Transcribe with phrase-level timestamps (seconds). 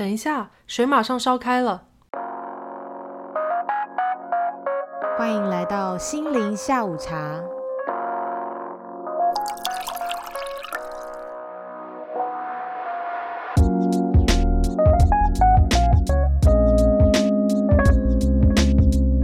[0.00, 1.82] 等一下，水马上烧开了。
[5.18, 7.38] 欢迎来到心灵下午茶。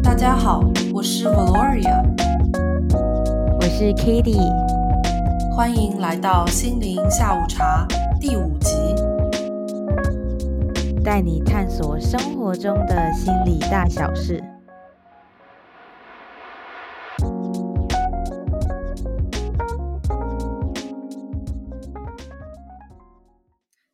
[0.04, 0.60] 大家好，
[0.92, 2.04] 我是 Valoria，
[3.56, 4.36] 我是 Kitty，
[5.56, 7.86] 欢迎来到心灵下午茶
[8.20, 8.85] 第五集。
[11.06, 14.42] 带你探索生活中的心理大小事。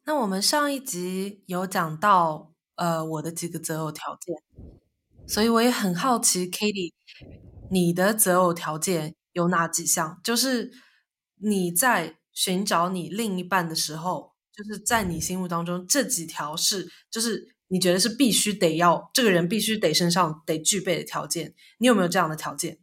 [0.06, 4.34] 那我们上一集有讲到，呃，我的几个择偶条件，
[5.28, 6.94] 所以我也很好奇 k a t i e
[7.70, 10.18] 你的择偶条件有哪几项？
[10.24, 10.70] 就是
[11.42, 14.31] 你在寻找你另一半的时候，
[14.62, 22.78] 就是在你心目当中这几条是，就是你觉得是必须得要这个人必须得身上得具备的条件，你有没有这样的条件？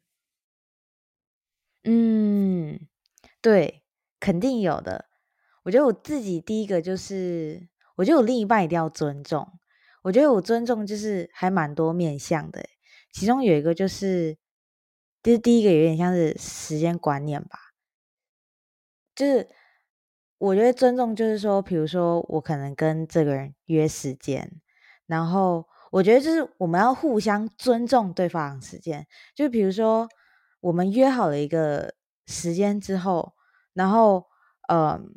[1.83, 2.87] 嗯，
[3.41, 3.83] 对，
[4.19, 5.05] 肯定有的。
[5.63, 9.59] 我觉得我自己第一个就是，我觉得我另一半一定要尊重。
[10.03, 12.65] 我觉得我尊重就是还蛮多面向的，
[13.11, 14.37] 其中有一个就是，
[15.21, 17.59] 就是第一个有点像是时间观念吧。
[19.13, 19.49] 就是
[20.39, 24.51] 我觉得尊重就是说，比如说我可能跟这个人约时间，
[25.05, 29.05] 然后我觉得就是我们要互相尊重对方的时间。
[29.35, 30.09] 就比如说
[30.61, 31.93] 我们约好了一个
[32.25, 33.33] 时间之后，
[33.73, 34.25] 然后
[34.67, 35.15] 嗯。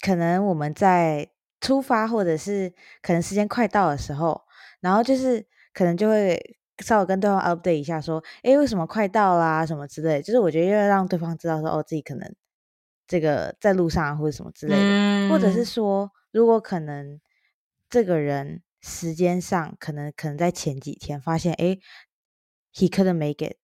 [0.00, 1.28] 可能我们在
[1.60, 4.42] 出发，或者是可能时间快到的时候，
[4.80, 10.22] 然后就是可能就会稍微跟对方 update 一下，说，哎，为什么快到啦，什么之类。
[10.22, 12.32] 就是我觉得要让对方知道说，哦，自己可能
[13.08, 17.20] 这个在路上或者什么之类的，或者是说，如果可能
[17.90, 21.78] 这个人时间上可能可能在前几天发现，哎
[22.72, 23.56] ，he couldn't make it，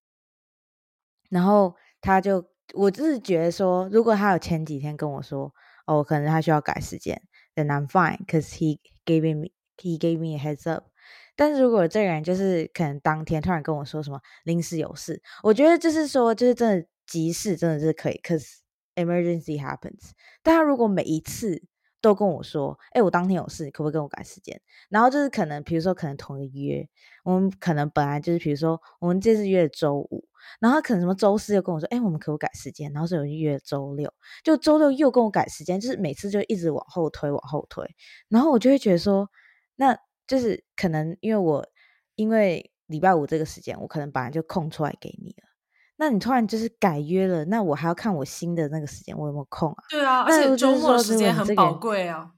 [1.28, 5.54] 然后他就，我就是觉得说，如果他有前几天跟我说。
[5.86, 7.20] 哦，可能他需要改时间
[7.54, 10.86] ，then I'm fine, cause he gave me he gave me a heads up。
[11.36, 18.60] 但是如果这个人就是可能当天突然跟我说什么临时有事，我觉得就是说就是真的急事真的是可以，cause
[18.94, 20.10] emergency happens。
[20.42, 21.62] 但他如果每一次
[22.00, 24.60] 都跟我说，哎，我当天有事，可不可以跟我改时间？
[24.88, 26.88] 然后就是可能比如说可能同一个约，
[27.24, 30.28] 我们可能本来就是比如说我们这次约周五。
[30.60, 32.92] 然后可能什么周四又跟我说，哎，我们可不可以改时间？
[32.92, 34.12] 然后所以我就约周六，
[34.42, 37.88] 就周六又跟我改时间，就是每次就一直往后推，往后推。
[38.28, 39.26] 然后我就会觉得说，
[39.76, 41.66] 那就是可能因为我
[42.14, 45.48] 因为礼拜五这个时间，我可能本来就空出来给你了。
[45.96, 49.84] 那你突然就是改约了，那我还要看我新的那个时间我有没有空啊？
[49.90, 52.32] 对啊，而且周末时间很宝贵啊。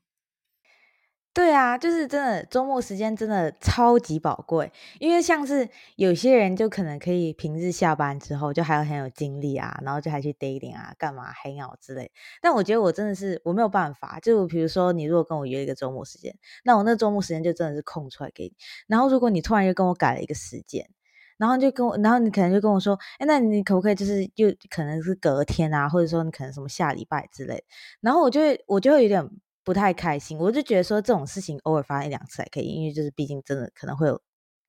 [1.33, 4.73] 对啊，就是真的，周末时间真的超级宝贵。
[4.99, 12.11] 因为像是有些人就可能可以平日下班之后就还有很有精力啊，然后就还去 dating 啊，干嘛黑鸟之类。
[12.41, 14.19] 但我觉得我真的是我没有办法。
[14.23, 16.35] 就比如说你如果跟我约一个周末时间，
[16.65, 18.55] 那我那周末时间就真的是空出来给你。
[18.87, 20.89] 然后如果你突然又跟我改了一个时间，
[21.39, 27.65] 然后就跟我，然后你可能就跟我说，哎，那你可不可以就是又可能是隔天啊，或者说你可能什么下礼拜之类。
[28.01, 29.29] 然后我就会我就会有点。
[29.67, 34.23] 不太开心，我就觉得说这种事情偶尔发生一两次还可以，因为就是毕竟真的可能会有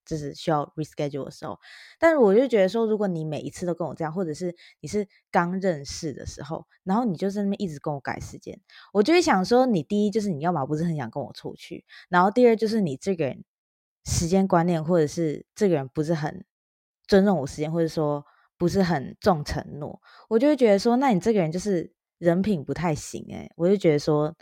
[0.03, 1.59] 就是需要 reschedule 的时候。
[1.99, 8.59] 但是我就觉得说，如果你每一次都跟我这样，或者是你是刚认识的时候，然后你就在那边一直跟我改时间，
[8.91, 13.43] 我就会想说，你第一就是你要么不是很想跟我出去，然后第二就是你这个人
[14.03, 16.43] 时间观念，或者是这个人不是很
[17.07, 18.23] 尊重我时间，或者说
[18.57, 24.35] 不是很重承诺，我就会觉得说，那你这个人就是人品不太行诶，我就觉得说。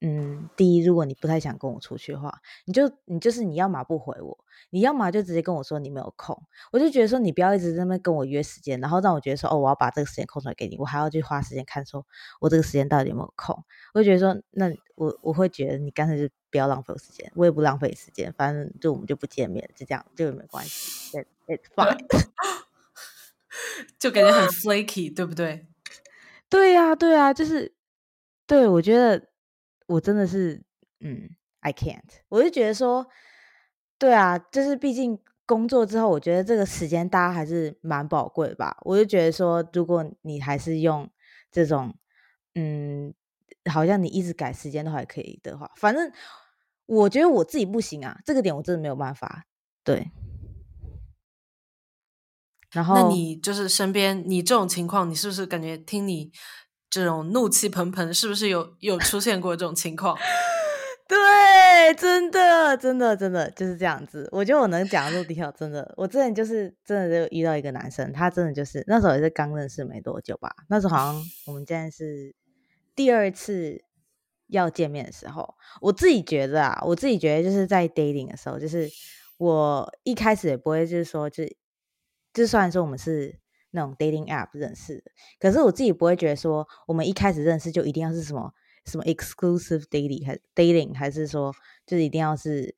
[0.00, 4.38] 嗯，第一，如果你不太想跟我出去的话，你就你就是你要么不回我，
[4.70, 6.40] 你要么就直接跟我说你没有空。
[6.70, 12.06] 我就觉得说你不要一直在那边跟我约时间，然后让我觉得说哦，我要把这个时间空出来给你，我还要去花时间看说
[12.40, 13.64] 我这个时间到底有没有空。
[13.92, 21.18] 我就觉得说，那我我会觉得你干脆就不要浪费我时间，我也不浪费时间，反正就我们就不见面，就这样就没关系
[21.48, 21.98] ，It's fine。
[23.98, 25.66] 就感觉很 flaky，对不对？
[26.48, 27.74] 对呀，对呀，就是
[28.46, 29.26] 对我觉得。
[29.88, 30.62] 我真的是，
[31.00, 31.30] 嗯
[31.60, 32.20] ，I can't。
[32.28, 33.06] 我就觉得说，
[33.98, 38.76] 对啊，就是毕竟工作之后，我觉得这个时间大家还是蛮宝贵的吧。
[38.82, 41.10] 我就觉得说，如果你还是用
[41.50, 41.96] 这种，
[42.54, 43.14] 嗯，
[43.70, 46.12] 好像你一直改时间都还可以的话，反正
[46.86, 49.46] 我觉得我自己不行啊，这个点我真的没有办法。
[49.82, 50.10] 对。
[52.72, 56.30] 然后，那你就是身边你这种情况，你是不是感觉听你？
[56.90, 60.16] 这种怒气喷喷，是不是有有出现过这种情况？
[61.08, 64.28] 对，真的，真的，真的就是这样子。
[64.30, 70.54] 我觉得我能讲的陆地跳，真的，我之前就是真的就遇到一个男生，他真的就是那时候也是刚认识没多久吧。
[70.68, 72.34] 那时候好像我们现在是
[72.94, 73.82] 第二次
[74.48, 78.90] 要见面的时候，我自己觉得啊，我自己觉得就是在 dating 的时候，就是
[79.38, 81.42] 我一开始也不会就是说，就
[82.34, 83.38] 就算说我们是
[83.70, 88.52] 那种 dating app 认识的，可是我自己不会觉得说我们一开始认识就一定要是什么。
[88.86, 91.52] 什么 exclusive dating 还 dating 还是说
[91.84, 92.74] 就是一定要是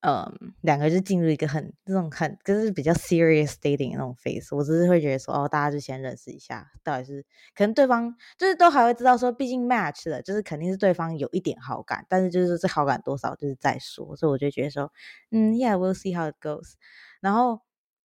[0.00, 0.30] 嗯
[0.60, 7.24] 两个就进入一个很这种很就是比较 serious dating 那种 phase，我只是会觉得说哦大家就先认识一下，到底是
[7.56, 14.92] 可能对方就是都还会知道说毕竟 match 了，就是肯定是对方有一点好感，但是就是这好感多少就是再说，所以我就觉得说
[15.30, 16.74] 嗯 yeah we'll see how it goes，
[17.22, 17.63] 然后。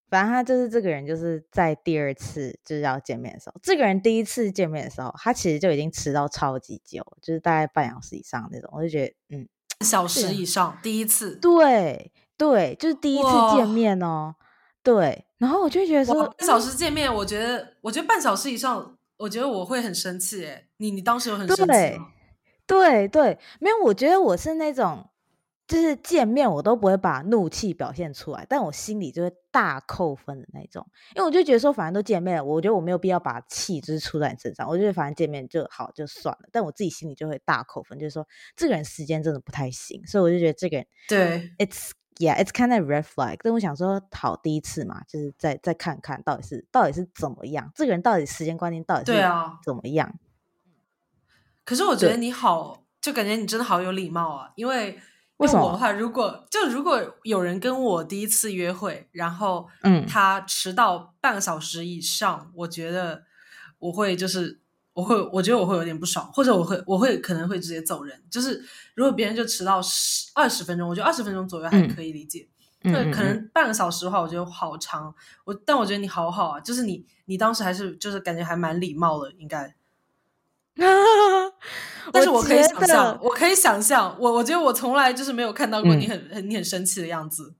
[0.08, 8.70] 反正他就是这个人，就是在第二次就是要见面的时候，这个人第一次见面的时候，他其实就已经迟到超级久，就是大概半小时以上那种。
[8.72, 9.48] 我就觉得，嗯，
[9.84, 14.34] 小时以上，第一次，对对，就是第一次见面哦，
[14.82, 15.26] 对。
[15.38, 20.46] 然后我就觉得说，半小时见面，我觉得，我觉得半小时以上，我觉得我会很生气。
[20.46, 21.74] 哎，你你当时有很生气吗？
[22.66, 25.07] 对对，没有，我觉得我是那种。
[25.68, 30.84] 就是见面我都不会把怒气表现出来，但我心里就会大扣分的那种，
[31.14, 38.26] 因为我就觉得说反正都见面了，我觉得我没有必要把气就是出在你身上，我觉得反正见面就好就算了，但我自己心里就会大扣分，就是说
[38.56, 49.20] 这个人时间真的不太行，所以我就觉得这个人对，it's yeah it's kind of red flag，但我想说好第一次嘛，就是再再看看到底是到底是怎么样，这个人到底时间观念到底是
[49.62, 50.18] 怎么样？
[51.66, 54.98] 可是我觉得你好，就感觉你真的好有礼貌啊，因为。
[55.38, 63.22] 为什么的话，如果就如果有人跟我第一次约会，然后嗯，他迟到半个小时以上，我觉得
[63.78, 64.60] 我会就是
[64.94, 68.20] 我会我觉得我会有点不爽，或者我会我会可能会直接走人。
[68.28, 68.62] 就是
[68.94, 72.48] 如果别人就迟到十二十分钟，我觉得二十分钟左右还可以理解。
[72.82, 75.14] 对，可能半个小时的话，我觉得好长。
[75.44, 79.74] 我但我觉得你好好啊，就是你你当时还是就是感觉还蛮礼貌的，应该。
[82.12, 87.54] 但是我可以想象，我可以想象，我我觉得我从来就是没有看到过你很很你很生气的样子。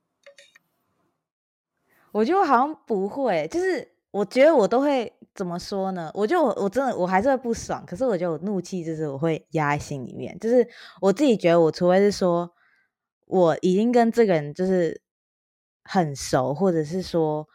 [2.12, 6.10] 我觉得我好像不会，就是我觉得我都会怎么说呢？
[6.14, 10.66] 我就我我真的我还是会不爽，可是我觉得我怒气就是我会压在心里面，就是
[11.02, 12.50] 我自己觉得我除非是说
[13.26, 15.02] 我已经跟这个人就是
[15.84, 17.46] 很熟，或者是说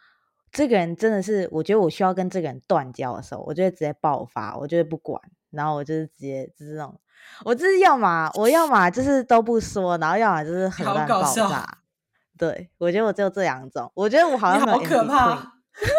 [0.52, 5.20] 这个人真的是我觉得我需要跟这个人断交的时候，我就会直接爆发，我就会不管。
[5.54, 7.00] 然后我就是直接就是那种，
[7.44, 11.78] 我就是要么我要么就是都不说，然后要么就是很乱爆炸。
[12.36, 13.90] 对，我觉得我只有这两种。
[13.94, 15.52] 我觉得我好像好可怕，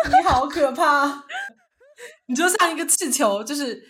[0.09, 1.23] 你好可怕，
[2.27, 3.81] 你就像一个气球，就是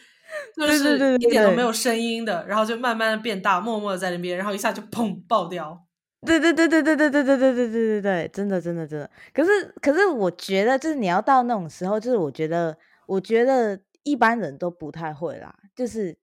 [0.55, 5.85] 就是一点都没有声音的，然后就慢慢的变大，默默的在那边，然后一下就砰爆掉。
[6.23, 9.09] 对对对对对对对对对对对对对，真的真的真的。
[9.33, 12.77] 可是可是我觉得就是你要到那种时候，就是我觉得
[13.07, 13.79] 我觉得。
[14.05, 16.15] 一般人都不太会啦，就是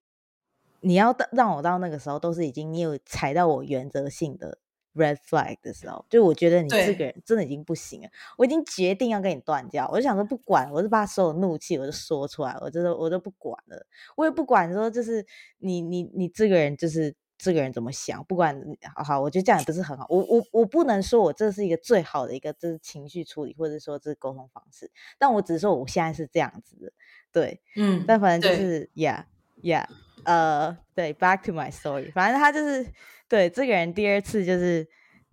[0.81, 4.59] 你要到让我到那个时候，都是已经你有踩到我原则性的
[4.95, 8.09] red flag 的时候，就我觉得你这个人真的已经不行了，
[8.39, 9.89] 我已经决定要跟你断交。
[9.91, 13.85] 我就想说不管，我就把所有怒气我就说出来，我真的我都不管了，
[14.17, 15.27] 我也不管说就是
[15.59, 18.57] 你你你这个人就是这个人怎么想，不管
[18.95, 20.07] 好好，我觉得这样也不是很好。
[20.09, 26.93] 我我我不能说我这是一个最好的一个就是情绪处理，或者说这是沟通方式，但我只是说我现在是这样子的。
[27.33, 29.87] 对，嗯，但反正就是，yeah，yeah，
[30.25, 32.87] 呃，对，back to my story，反正他就是，
[33.29, 34.87] 对，这个人第二次就是，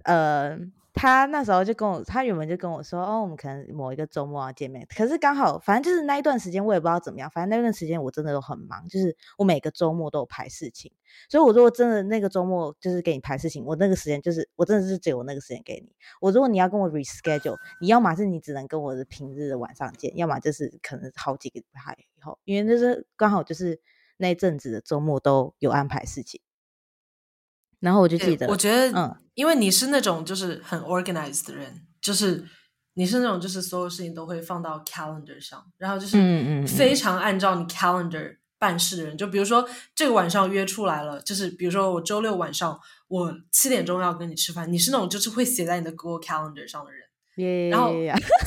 [0.05, 0.57] 呃。
[0.99, 4.85] 他那时候就跟我，他原本就跟我说，哦，我们可能某一个周末要见面。
[4.93, 7.29] 可是刚好，反正就是那一段时间，我也不知道怎么样。
[7.29, 10.91] 反正那段时间我真的都很忙，就是我每个周末都有排事情。
[11.29, 15.89] 所以我如果真的那个周末就是给你排事情，我那个时间就是我真的是只有那个时间给你。
[16.19, 23.79] 我如果你要跟我 reschedule，你要么是你只能跟我的平日的晚上见，要么就是可能好几个礼拜以后，因为就是刚好就是
[24.17, 26.41] 那一阵子的周末都有安排事情。
[27.79, 32.45] 然后我就记得，我觉得，嗯，因为你是那种就是很 organized 的人，就是
[32.95, 39.17] 你是那种就是所有事情都会放到 calendar 上，然后就是嗯嗯非常按照你 calendar 办事的人。
[39.17, 47.07] 就比如说这个晚上约出来了，就是比如说我周六晚上我七点钟要跟你吃饭，你是那种就是会写在你的 Google Calendar 上的人。
[47.69, 47.93] 然后，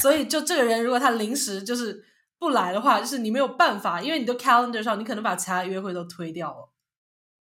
[0.02, 2.04] 所以就这个人如果他临时就是
[2.38, 6.71] 不来的话，就是你没有办法，因为你的 calendar 上你可能把其他约会都推掉了。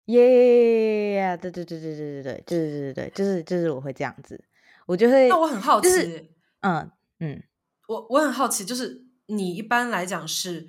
[0.08, 4.42] 耶对对对对对对对对对对就是就是我会这样子
[4.86, 6.28] 我就会那我很好奇
[6.60, 7.42] 嗯嗯。
[7.88, 10.68] 我我很好奇就是你一般来讲是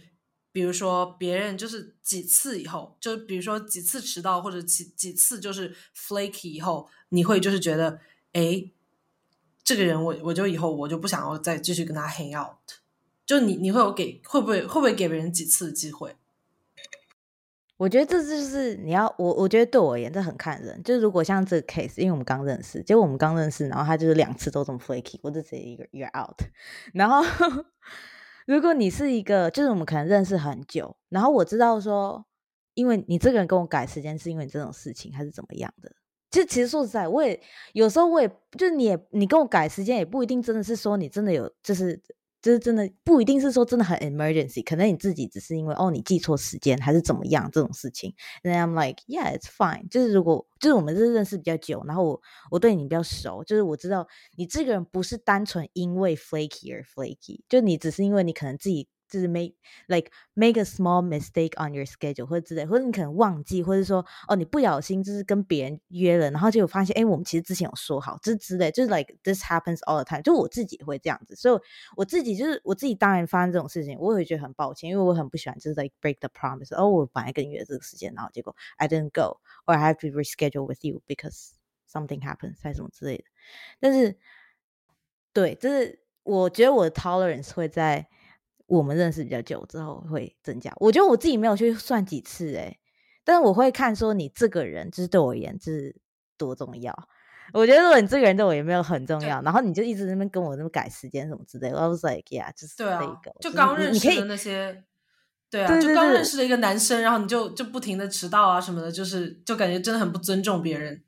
[0.51, 7.99] 比如说别人就是几次以后就比如说几次迟到或者几几次就是 flaky 以后你会就是觉得
[8.33, 8.71] 哎
[9.63, 12.57] 这个人我我就以后我就不想要再继续跟他 hang out
[13.25, 16.15] 就你你会有给会不会会不会给别人几次机会？
[17.79, 20.83] 我觉得这就是你要我，我觉得对我而言这很看人。
[20.83, 26.37] 就是如果像这个 case，因为我们刚认识，结果我们刚认识，然后他就是两次都这么 flaky，我就直接一个一个 out。
[26.93, 27.23] 然后
[28.45, 32.25] 如果你是一个，就是我们可能认识很久，然后我知道说，
[32.73, 35.89] 因为你这个人跟我改时间是因为你这种事情还是怎么样的？
[36.29, 41.97] 就其实说实在，我也有时候我也就是你也你跟我改时间也不一定真的是说你真的有就是。
[42.41, 48.13] 就是真的不一定是说真的很 emergency，可能你自己只是因为哦你记错时间还是怎么样这种事情。
[48.43, 49.89] And I'm like yeah it's fine。
[49.89, 58.87] 就是如果就是我们是认识比较久，然后我我对你比较熟，就是我知道你这个人不是单纯因为 flaky 而 flaky，就你只是因为你可能自己。
[59.08, 59.54] 就是 make
[59.86, 71.60] like make a small mistake on your schedule 或者之类，或者你可能忘记，或者说哦你不小心就是跟别人约了，然后就发现哎我们其实之前有说好，这之类，就是 like this happens all the time，就我自己会这样子，所以
[71.96, 81.50] 我自己就是我自己当然发生这种事情，我也会觉得很抱歉，因为我很不喜欢就是 like break the promise，哦我本来跟你约这个时间，然后结果 I didn't go，or I have to reschedule with you because
[81.88, 83.24] something happens 还是什么之类的，
[83.78, 84.18] 但是
[85.32, 88.08] 对，就是我觉得我的 tolerance 会在。
[88.69, 92.77] 我们认识比较久之后会增加，我觉得我自己没有去算几次哎，
[93.23, 95.95] 但是我会看说你这个人就是对我而言是
[96.37, 96.95] 多重要。
[97.51, 103.01] 我觉得如果你这个人对我也没有很重要，然后你就一直那边跟我那么改时间什么之类，I was like yeah，就是对啊，
[103.41, 104.83] 就刚认识的那些，
[105.49, 111.03] 对啊，就刚认识的一个男生，然后你就就不停的迟到啊什么的，就是就感觉真的很不尊重别人。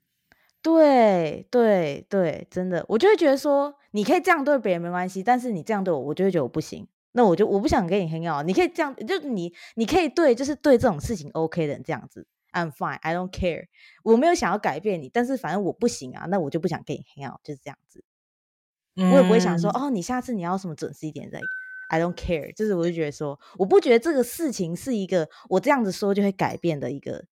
[0.64, 6.88] 对对对，真的，我就会觉得说你可以这样对别人没关系，但是你这样对我，我就会觉得我不行。
[7.14, 13.66] 那我就我不想跟你很好，你可以这样，就你你可以对，就是对这种事情 OK 的人这样子，I'm fine，I don't care，
[14.04, 18.04] 我没有想要改变你，但是反正我不行啊，那我就不想跟你很好，就是这样子。
[18.96, 21.46] 我也不会想说，哦，你下次你要什么准时一点，like
[21.90, 27.26] I don't care，就是我就觉得说，我不觉得这个事情是一个我这样子说就会改变的一个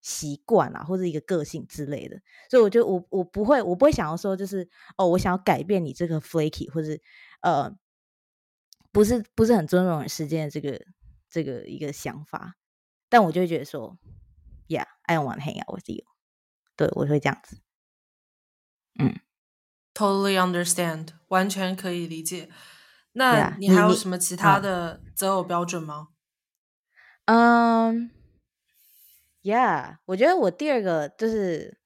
[0.00, 2.20] 习惯啊，或者一个个性之类的，
[2.50, 6.88] 所以我觉得我我不会，我不会想要说，就是哦，我想要改变你这个 flaky，或者
[7.42, 7.72] 呃。
[8.92, 10.84] 不是不是很尊重时间的这个
[11.28, 12.56] 这个一个想法，
[13.08, 13.96] 但我就会觉得说
[14.66, 16.04] ，Yeah，I don't want to hang out with you。
[16.74, 17.60] 对我会这样子。
[18.98, 19.20] 嗯
[19.94, 22.50] ，Totally understand，完全可以理解。
[23.12, 26.08] 那你还有什么其他的择偶标准吗？
[27.26, 28.10] 嗯
[29.42, 31.78] ，Yeah，我觉得我第二个就是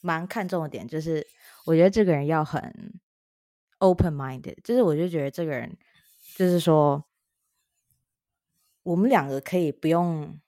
[0.00, 1.26] 蛮看重的点，就是
[1.66, 2.98] 我觉得这个人要很
[3.78, 5.76] open-minded，就是我就觉得这个人。
[6.36, 7.06] 就是说，
[8.82, 10.40] 我们两个可以不用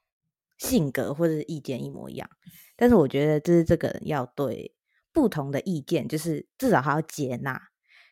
[0.59, 2.29] 性格或者意见一模一样，
[2.75, 4.75] 但是我觉得就是这个要对
[5.13, 7.69] 不同的意见，就是至少还要接纳，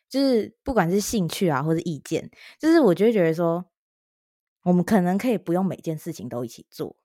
[0.07, 3.65] 就是不管是兴趣啊或者意见，就是我就会觉得说，
[4.63, 6.95] 我们可能可以不用每件事情都一起做，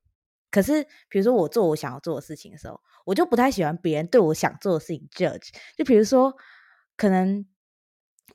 [0.52, 6.32] 可是比如说我做我想要做的事情的时候，我就不太喜欢别人对我想做的事情 judge，就比如说
[6.96, 7.44] 可能。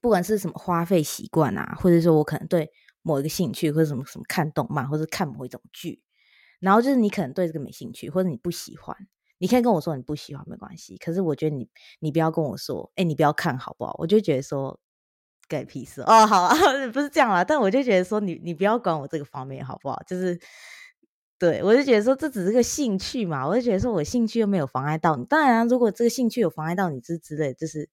[0.06, 2.70] 不管是什么花费习惯啊，或者说我可能对
[3.02, 6.00] 某一个兴趣，或者什么什么看动漫，或者看某一种剧，
[6.60, 8.96] 然后就是你可能对这个没兴趣，或者你不喜欢，
[9.40, 10.96] 你可以跟我说你不喜欢没关系。
[10.98, 11.68] 可是我觉得你
[12.02, 13.96] 你不要跟我说，哎，你不要看好不好？
[13.98, 14.80] 我就觉得说
[15.50, 16.56] 给屁事 哦，好啊，
[16.94, 17.44] 不是这样啦。
[17.44, 20.00] 但我就觉得说你你不要管我这个方面好不好？
[20.06, 20.40] 就是
[21.40, 25.26] 对我就觉得说这只是个兴趣嘛，我就觉得说我兴趣又没有妨碍到你。
[25.26, 27.90] 当然，如果这个兴趣有妨碍到你之之类，就是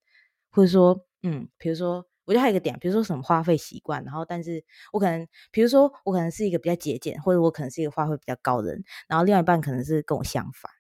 [0.51, 1.07] 或者说。
[1.23, 10.71] 嗯，比如说，我觉得还有一个点，比如说什么花费习惯，然后，但是我可能，比如说，我可能是一个比较节俭，或者我可能是一个花费比较高的人，然后另外一半可能是跟我相反，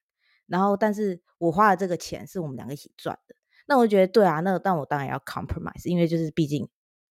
[0.46, 3.34] 然后，但是我花的这个钱是我们两个一起赚的，
[3.66, 6.68] 那我觉得对啊，那但我当然要 compromise，因为就是毕竟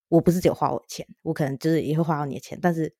[0.09, 2.93] 我不是只有花我的钱，我可能就是也会花到你的钱，但是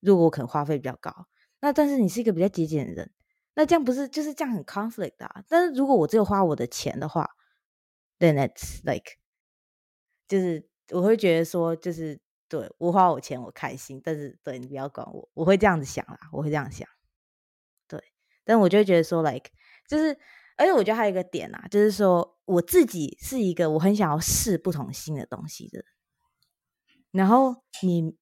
[0.00, 1.26] 如果我可能花费比较高，
[1.60, 3.10] 那但是你是一个比较节俭的人，
[3.54, 5.42] 那这样不是就是这样很 conflict 啊？
[5.48, 7.30] 但是如果我只有花我的钱的话
[8.18, 9.16] ，then it's like
[10.30, 12.16] 就是我会觉得说，就是
[12.48, 16.88] 对我花我钱我开心，但是对你不要管我，我会这样子想啦，我会这样想。
[17.88, 18.00] 对，
[18.44, 19.50] 但我就会觉得说，like，
[19.88, 20.16] 就是，
[20.56, 25.84] 而且我觉得还有一个点啊，就是说我自己是一个我很想要试不同新的东西的。
[27.10, 28.16] 然后你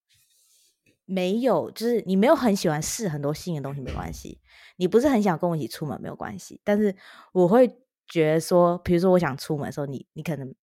[1.05, 4.41] 没有，就是你没有很喜欢试很多新的东西，没关系。
[4.77, 6.59] 你不是很想跟我一起出门，没有关系。
[6.65, 6.97] 但是
[7.33, 7.69] 我会
[8.07, 10.55] 觉得说，比如说我想出门的时候，你你可能。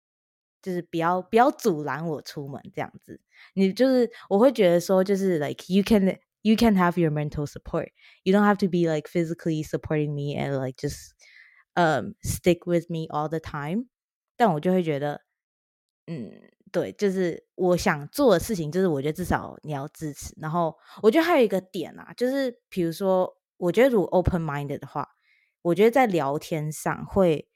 [0.64, 3.21] 就是不要不要阻拦我出门这样子，
[3.52, 7.90] 你就是我会觉得说，就是 like you can you can have your mental support.
[8.23, 11.11] You don't have to be like physically supporting me and like just
[11.75, 13.88] um stick with me all the time.
[14.37, 15.21] 但我就会觉得，
[16.06, 16.33] 嗯，
[16.73, 20.35] 对，就是我想做的事情，就是我觉得至少你要支持。
[20.40, 25.06] 然后我觉得还有一个点啊，就是比如说，我觉得如果 open minded 的话，
[25.62, 27.49] 我觉得在聊天上会，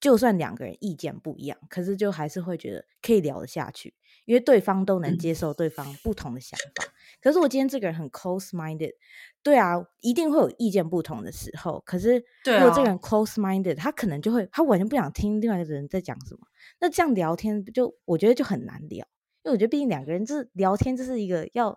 [0.00, 3.94] 就算两个人意见不一样，可是就还是会觉得可以聊得下去，
[4.26, 6.84] 因为对方都能接受对方不同的想法。
[7.20, 8.92] 可是我今天这个人很 close minded，
[9.42, 11.82] 对啊，一定会有意见不同的时候。
[11.84, 16.40] 可是如果这个人 close minded，他可能就会他完全不想听另外一个人在讲什么。
[16.80, 19.04] 那这样聊天就我觉得就很难聊，
[19.42, 21.76] 因为我觉得毕竟两个人就是聊天，这是一个要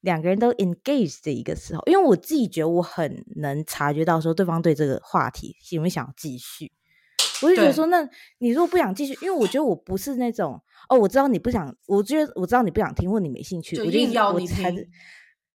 [0.00, 1.82] 两个人都 engage 的一个时候。
[1.86, 6.72] 因为我自己觉得我很能察觉到说对方对这个话题有没有想要继续。
[7.44, 8.08] 我就觉得说，那
[8.38, 14.64] 你如果不想继续，因为我觉得我不是那种哦，我知道你不想，我觉得我知道你不想听，或你没兴趣，我硬要你听。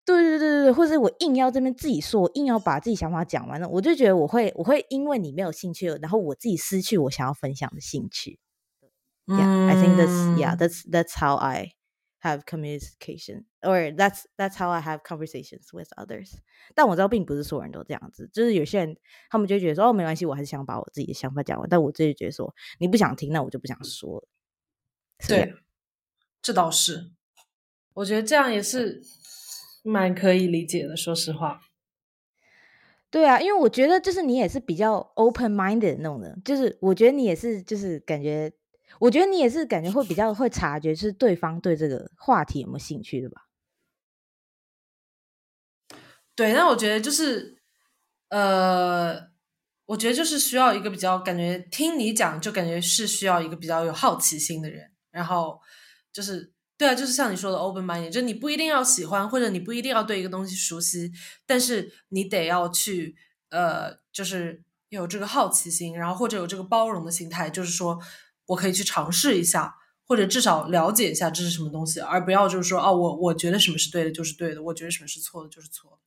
[0.06, 8.38] 对对对对对，或者我硬要这边自己说，我硬要把自己想法讲完了，我就觉得我会我会因为你没有兴趣，然后我自己失去我想要分享的兴趣。
[9.26, 11.70] Yeah, I think that's yeah, that's that's how I
[12.24, 16.32] have communication, or that's that's how I have conversations with others.
[16.74, 18.96] 但我知道并不是所有人都这样子，就是有些人
[19.28, 21.68] 他们就觉得说哦没关系，我还是想把我自己的想法讲完。
[21.68, 24.28] 但我自己觉得说你不想听，那我就不想说了。
[25.28, 25.54] 对，
[26.40, 27.12] 这倒是，
[27.92, 29.02] 我觉得这样也是
[29.82, 30.96] 蛮可以理解的。
[30.96, 31.60] 说实话，
[33.10, 38.50] 对啊，因为我觉得就是你也是比较 open minded 那种人，就是我觉得你也是就是感觉。
[39.00, 43.42] 我觉得你也是感觉会比较会察觉，是对方对这个话题有没有兴趣的吧？
[46.36, 47.62] 对，那我觉得就是，
[48.28, 49.28] 呃，
[49.86, 54.90] 我觉得就是需要一个比较感觉听你讲，就感觉是需要一个比较有好奇心的人。
[55.10, 55.60] 然后
[56.12, 61.12] 就是，对啊，就是像你说的 open mind，就是你不一定要喜欢，或者你不一定要对一个东西熟悉，
[61.46, 63.14] 但是你得要去，
[63.50, 68.00] 呃，就是有这个好奇心，然后或者有这个包容的心态，就是说。
[68.46, 69.74] 我可以去尝试一下，
[70.06, 75.98] 或者至少了解一下这是什么东西，而不要就是说，哦，我我觉得什么是对的，就是对的；我觉得什么是错的，就是错的。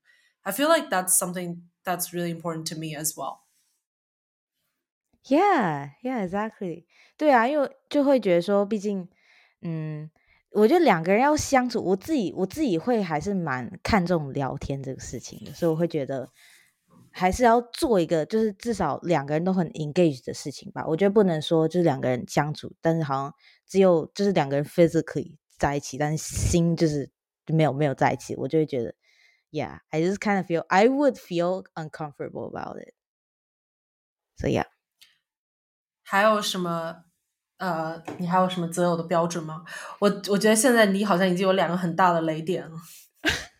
[0.41, 3.39] I feel like that's something that's really important to me as well.
[5.25, 6.85] Yeah, yeah, exactly.
[7.17, 9.09] 对啊，因为就会觉得说，毕竟，
[9.61, 10.09] 嗯，
[10.51, 16.29] 我觉得两个人要相处，我自己我自己会还是蛮看重聊天这个事情的，所以我会觉得。
[17.17, 20.85] 还是要做一个，就是至少两个人都很 engaged 的事情吧。
[20.85, 23.33] 我觉得不能说就是两个人相处，但是好像
[23.65, 27.09] 只有就是两个人 physically 在一起，但是心就是
[27.47, 28.93] 没有没有在一起，我就会觉得
[29.51, 32.93] ，yeah，I just kind of feel I would feel uncomfortable about it。
[34.37, 34.67] 所以啊，
[36.03, 37.03] 还有什么
[37.57, 39.65] 呃，你还有什么择偶的标准吗？
[39.99, 42.77] 我我觉得现在你好像已经有两个很大的雷点了。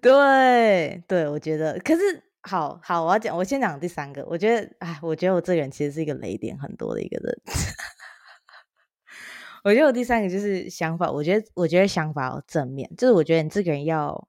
[0.00, 2.00] 对对，我觉得，可是
[2.42, 4.24] 好好，我要讲，我先讲第三个。
[4.26, 7.40] 我觉得，哎，我觉得我这个人其实是一个雷点很多的一个人。
[9.62, 14.26] 我觉得我第三个就是想法，我觉得，我觉得想法正面，就是我觉得你这个人要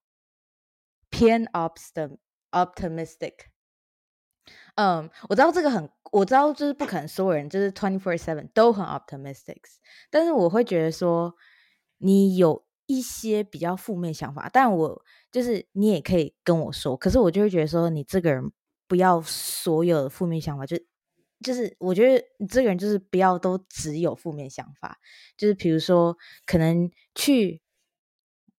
[1.09, 1.45] 偏
[2.51, 3.33] optimistic。
[4.75, 9.61] 嗯，我知道这个很，我知道就是不可能所有人就是 twenty four seven 都很 optimistic，
[10.09, 11.33] 但是我会觉得说
[11.99, 12.65] 你有。
[12.91, 15.01] 一些比较负面想法，但我
[15.31, 18.51] 就是你也可以跟我说，可是我就会觉得说你这个人
[18.85, 20.77] 不要所有的负面想法，就
[21.41, 24.99] 就是我觉得你这个人就是不要都只有负面想法，
[25.37, 27.61] 就是比如说可能去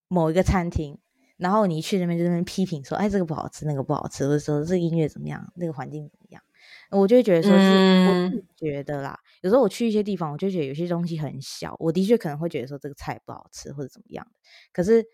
[0.08, 0.98] 某一个餐厅，
[1.36, 6.42] 然后你去那边就那边批评说，哎，这个不好吃，那个不好吃，或者说这个音乐怎么样，那个环境怎么样。
[7.00, 9.18] 我就会觉得说，是我觉得啦。
[9.40, 14.32] 有时候我去一些地方，我就觉得有些东西很小，我的确可能会觉得说这个菜不好吃或者怎么样的。
[14.72, 15.04] 可是，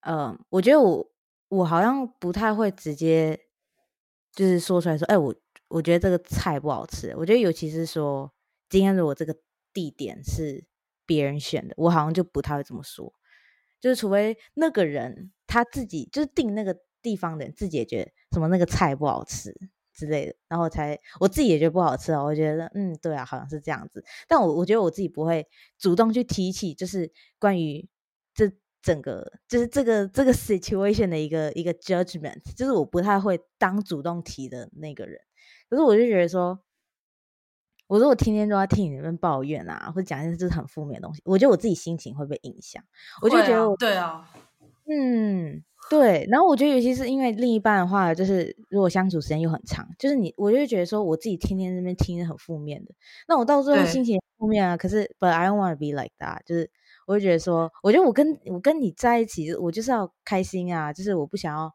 [0.00, 1.10] 嗯，我觉得我
[1.48, 3.40] 我好像不太会直接
[4.32, 5.34] 就是说出来说，哎，我
[5.68, 7.14] 我觉得这个菜不好吃。
[7.16, 8.32] 我觉得尤其是说
[8.68, 9.34] 今天如果这个
[9.72, 10.64] 地点是
[11.06, 13.12] 别人选的，我好像就不太会这么说。
[13.80, 19.54] 就是除非那个人他自己就是订那个地方的人自己也觉得什么那个菜不好吃。
[20.00, 22.24] 之类的，然后才我自己也觉得不好吃哦。
[22.24, 24.02] 我觉得，嗯，对啊，好像是这样子。
[24.26, 25.46] 但我我觉得我自己不会
[25.78, 27.86] 主动去提起，就是关于
[28.32, 35.20] 这整个，就是这个这个 situation 的一个一个 judgment，就是我不太会当主动提的那个人。
[35.68, 36.58] 可是我就觉得说，
[37.86, 42.82] 我如果天天都在听你那边抱怨啊，或者讲一些就是很负面的东西，我觉得我自己心情会被影响。
[43.20, 44.28] 我就觉得，对啊，
[44.90, 45.64] 嗯。
[45.88, 52.94] 对，然后我觉得尤其是因为另一半的话，就是如果相处时间又很长，就是你，我就觉得说我自己天天那边听很负面的，
[53.26, 54.76] 那我到最后心情负面啊。
[54.76, 56.70] 可是，But I don't want to be like that，就是
[57.08, 61.72] 我就觉得说，我觉得我跟我跟你在一起，我就是要开心啊，就是我不想要，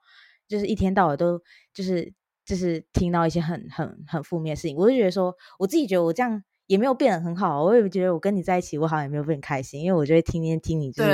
[0.47, 1.41] 就是一天到晚都
[1.73, 2.13] 就是
[2.45, 11.11] 就是听到一些很很很负面的事情，我就觉得说，我自己觉得我这样也没有变得很好，我也觉得我跟你在一起，我好像也没有变开心，因为我就会天天听你就是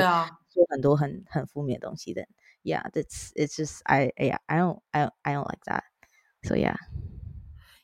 [0.52, 2.26] 说很多很很负面的东西的
[2.62, 5.84] ，Yeah, that's it's just I yeah I don't I don't I don't like that.
[6.42, 6.76] So yeah.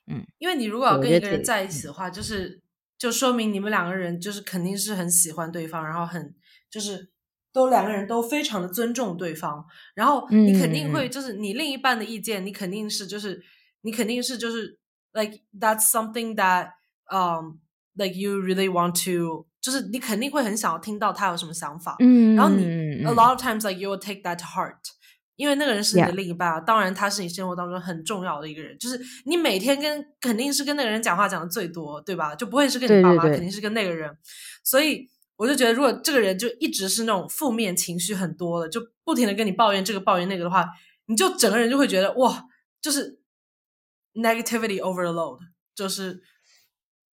[0.07, 2.63] 嗯，因为你如果要跟一个人在一起的话，就是
[2.97, 6.35] 就说明你们两个人就是肯定是很喜欢对方，然后很
[6.71, 7.11] 就是
[7.53, 13.43] 都两个人都非常的尊重对方，然后你肯定会就是你另一半的意见，你肯定是就是
[13.83, 14.79] 你肯定是就是
[15.13, 16.71] like that's something that
[17.11, 17.59] um
[17.99, 22.65] like you really want to 就是你肯定会很想要听到他有什么想法，嗯，然后你
[23.05, 24.77] a lot of times like you will take that to heart。
[25.37, 32.35] 因为那个人是你的另一半啊，当然他是你生活当中很重要的一个人，就是你每天跟肯定是跟那个人讲话讲的最多，对吧？
[32.35, 34.13] 就不会是跟你爸妈，肯定是跟那个人。
[34.65, 40.67] 所以我就觉得，如果这个人就一直是那种负面情绪很多的，就不停的跟你抱怨这个抱怨那个的话，
[41.07, 42.43] 你就整个人就会觉得哇，
[42.83, 43.21] 就是
[44.15, 45.39] negativity overload，
[45.73, 46.21] 就是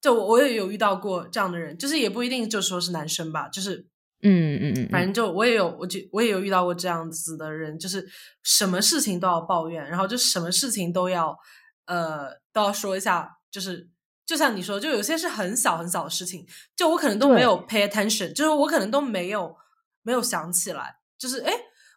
[0.01, 3.87] 就我也有遇到过这样的人，就是也不一定就说是男生吧，就是。
[4.27, 8.07] 嗯嗯嗯，反正就我也有，我就我也有遇到过这样子的人，就是
[8.41, 11.37] 什么事情都要抱怨，然后就什么事情都要
[11.85, 13.87] 呃都要说一下，就是
[14.25, 16.43] 就像你说，就有些是很小很小的事情，
[16.75, 19.55] 就我可能都没有 pay attention，就是我可能都没有
[20.01, 21.51] 没有想起来，就是哎，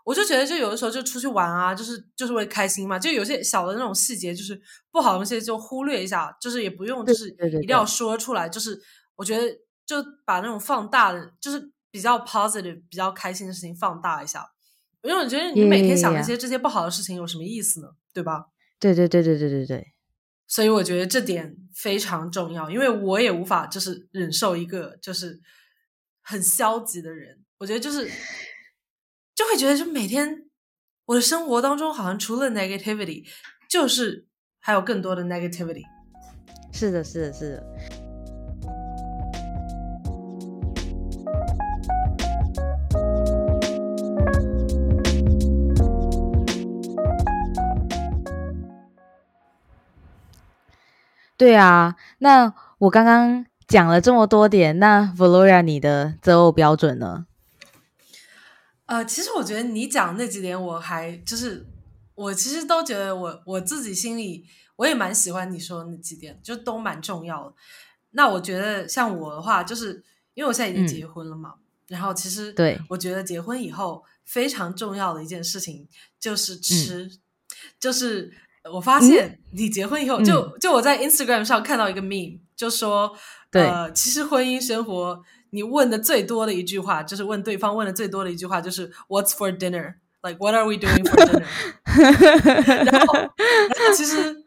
[0.08, 4.58] 我就觉得就有的时候就出去玩啊，就是就是为开心嘛，就有些小的那种细节，就是
[4.90, 8.80] 不好的东西就忽略一下，就是也不用就是一定要说出来，就是
[9.16, 9.46] 我觉得
[9.84, 11.70] 就把那种放大的，就是。
[11.90, 14.46] 比较 positive、比较开心的事情放大一下，
[15.02, 17.88] 因为我觉得你每天想一些这些不好的事情有什么意思呢？
[18.12, 18.48] 对吧？
[18.78, 19.94] 对对对对对对对。
[20.46, 25.40] 所以我觉得这点非常重要，因为我也无法就是忍受一个就是
[26.20, 27.42] 很消极的人。
[27.56, 28.06] 我觉得就是
[29.38, 30.46] 就会觉得，就每天
[31.04, 33.24] 我的生活当中好像除了 negativity，
[33.68, 34.26] 就是
[34.58, 35.84] 还有更多的 negativity。
[36.72, 37.64] 是的，是的，是的。
[51.36, 57.26] 对啊，那我刚刚讲了这么多点，那 Valoria 你的择偶标准呢？
[58.88, 61.64] 呃，其实我觉得你讲那几点，我还就是
[62.14, 64.44] 我其实都觉得我我自己心里
[64.76, 67.54] 我也蛮喜欢你说的那几点，就都蛮重要的。
[68.10, 70.02] 那我觉得像我的话，就是
[70.34, 71.54] 因为我现在已经结婚了嘛，
[71.86, 75.86] 然后其实对我觉得结婚以后非常重要的一件事情
[76.18, 77.08] 就是吃，
[77.78, 78.32] 就是。
[78.70, 83.16] 我发现你结婚以后，就就我在 Instagram 上看到一个 meme，就说，
[83.52, 91.44] 呃，其实婚姻生活你问的最多的一句话，就是问对方问的最多的一句话，就是 What's for dinner？Like What are we doing for dinner？
[92.84, 93.28] 然后
[93.94, 94.44] 其实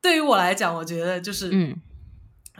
[0.00, 1.76] 对于我来讲，我觉得就是，嗯，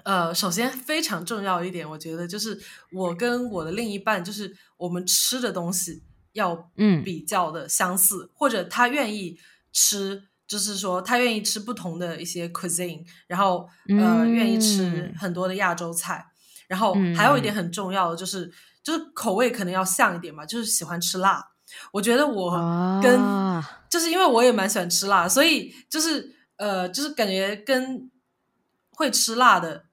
[0.05, 2.61] 呃，首先非常重要一点，我觉得就是
[2.93, 9.39] 我跟我的另一半，就是我们吃的东西要嗯比较的相似，或者他愿意
[9.73, 10.25] 吃。
[10.49, 13.69] 就是说，他愿意吃不同的一些 cuisine，然后
[14.01, 16.25] 呃，愿意吃很多的亚洲菜，
[16.69, 18.49] 然后还有一点很重要的就是，
[18.85, 21.51] 就是口味可能要像一点嘛，就是喜欢吃辣。
[21.91, 22.53] 我觉得我
[23.03, 23.21] 跟
[23.91, 28.09] 就是因为我也蛮喜欢吃辣，所以就是呃，就是感觉跟
[28.93, 29.87] 会吃辣的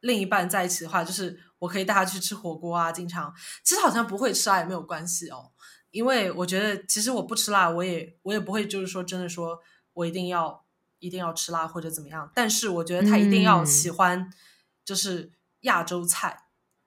[0.00, 5.50] 另一半在一起的话，就是我可以带他去吃火锅啊，经常其实好像不会吃辣也没有关系哦，
[5.90, 9.58] 因为我觉得其实我不吃辣，我也我也不会就是说真的说。
[9.94, 10.64] 我一定要
[11.00, 14.32] 一定要吃辣或者怎么样，但是我觉得他一定要喜欢
[14.84, 15.32] 就是
[15.68, 16.36] 亚洲菜，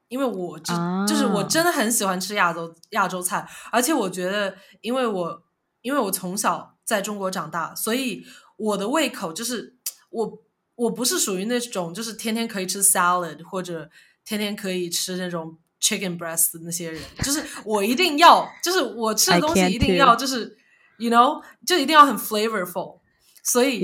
[0.10, 0.74] 因为我就
[1.08, 5.44] 就是我真的很喜欢吃亚洲亚洲菜，而且我觉得，因为我
[5.82, 8.26] 因为我从小在中国长大，所以
[8.58, 9.78] 我的胃口就是
[10.10, 10.44] 我
[10.76, 13.90] 我不是属于那种就是天天可以吃 salad 或者
[14.26, 20.58] 天天可以吃那种 chicken breast 的那些人，就是我一定要就是我吃的东西一定要就是
[20.98, 23.00] you know 就一定要很 flavorful。
[23.44, 23.80] 所以，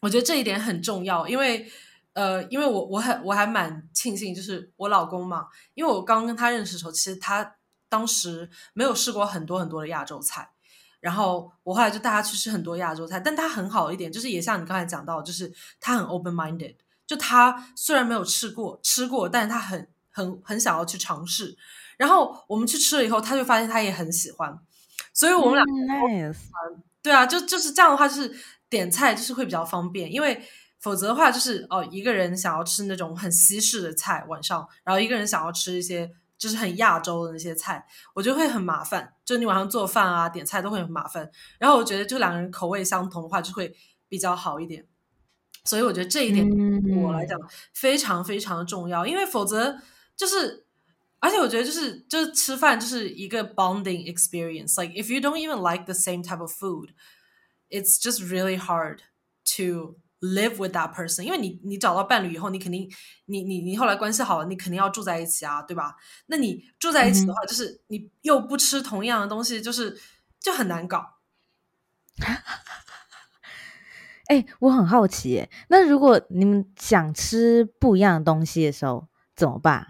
[0.00, 1.70] 我觉得这一点很重要，因为，
[2.14, 7.56] 呃，因为我我很我还蛮庆幸，就是我老公嘛，因为我刚跟他认识的时候，其实他
[7.88, 10.50] 当时没有试过很多很多的亚洲菜，
[11.00, 21.56] 然后我后来就带他去吃很多亚洲菜，但他很好一点，就是也像你刚才讲到，就是他很 open minded，就他虽然没有吃过吃过，但是他很很很想要去尝试，
[21.96, 24.58] 然后我们去吃了以后，他就发现他也很喜欢，
[25.14, 25.64] 所以我们俩
[27.02, 28.34] 对啊，就就是这样的话，就是。
[28.72, 30.42] 点菜就是会比较方便，因为
[30.82, 39.14] 否则的话就是哦，一个人想要吃那种很西式的菜，晚上，然后一个人想要吃一些就是很亚洲的那些菜，我觉得会很麻烦。
[39.24, 41.30] 就你晚上做饭啊、点菜都会很麻烦。
[41.60, 43.72] 然后我觉得，就两个人口味相同的话，就会
[44.08, 44.84] 比较好一点。
[45.64, 46.50] 所以我觉得这一点
[46.82, 47.38] 对我来讲
[47.72, 49.78] 非常非常的重要，因为否则
[50.16, 50.66] 就是，
[51.20, 54.82] 而且我觉得就是就是吃饭就是一个 bonding experience。
[54.82, 56.88] Like if you don't even like the same type of food,
[57.70, 59.02] it's just really hard
[59.56, 61.22] to live with that person。
[61.22, 62.90] 因为你你找到伴侣以后，你肯定
[63.26, 65.96] 你你你后来关系好了，你肯定要住在一起啊，对吧？
[66.26, 70.00] 那你住在一起的话，就是你又不吃同样的东西，就是
[70.40, 71.18] 就很难搞。
[74.28, 79.88] 哎，我很好奇，那如果你们想吃不一样的东西的时候怎么办？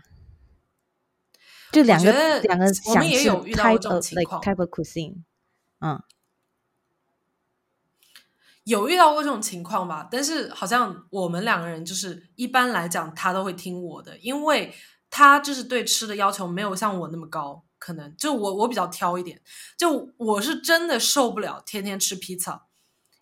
[1.71, 5.23] 就两个两个想吃 type of like type of cuisine，
[5.81, 6.03] 嗯，
[8.65, 10.09] 有遇到过这种情况吧？
[10.11, 14.75] 但是好像我们两个人就是一般来讲，他都会听我的，因为
[15.11, 19.41] 他就是对吃的要求没有像我那么高，可能就我我比较挑一点，
[19.77, 22.67] 就我是真的受不了天天吃披萨。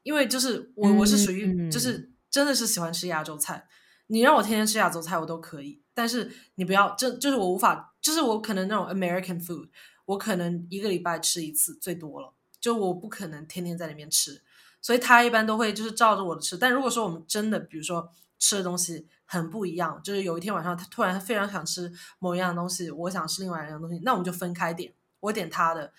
[0.03, 3.66] 因为就是我我是属于就是真的是喜欢吃亚洲菜，
[4.07, 9.68] 你让我天天吃亚洲菜我都可以，但是你不要这就是我无法，就是我可能那种 American food，
[10.07, 14.42] 我可能一个礼拜吃一次最多了，就我不可能天天在里面吃，
[14.81, 16.57] 所以他一般都会就是照着我的吃。
[16.57, 25.93] 但如果说我们真的比如说吃的东西很不一样，就是有一天晚上他突然非常想吃某一样东西，我想吃另外一样东西，那我们就分开点，我点他的，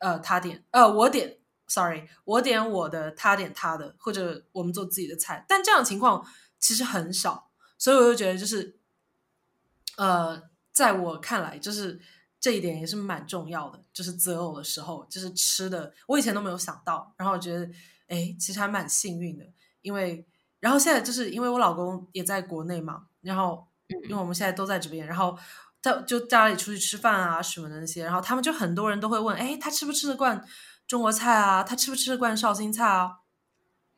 [0.00, 1.38] 呃，他点，呃，我点。
[1.66, 6.22] Sorry，我点我的，他点他的，或者我们做自己的菜，但这样的情况
[6.58, 8.76] 其实很少，所以我就觉得就是，
[9.96, 10.42] 呃，
[10.72, 11.98] 在我看来，就是
[12.38, 17.66] 这一点也是蛮重要的，就是择偶的时候，就是吃的，我以前都没有想到，然后我觉得，
[18.08, 19.44] 哎，其实还蛮幸运的，
[19.82, 20.26] 因为，
[20.60, 23.66] 然后现在就是因为我老公也在国内嘛，然后
[24.08, 25.36] 因为我们现在都在这边，然后
[25.82, 30.44] 他就家里出去吃饭啊什么的那些，然后他们就很多人都会问，哎，他吃不吃得惯？
[30.86, 33.20] 中国菜啊，他吃不吃得惯绍兴菜啊？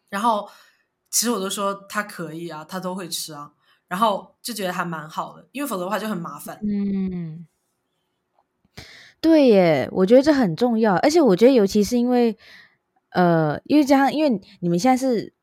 [0.09, 0.49] 然后
[1.11, 3.53] 其实我都说他可以啊，他都会吃啊。
[3.89, 6.59] 然后就觉得还蛮好的，因为否则的话就很麻烦。
[6.63, 7.47] 嗯，
[9.21, 10.97] 对耶，我觉得这很重要。
[10.97, 12.37] 而且我觉得，尤其是因为
[13.11, 15.35] 呃，因为这样，因为你们现在是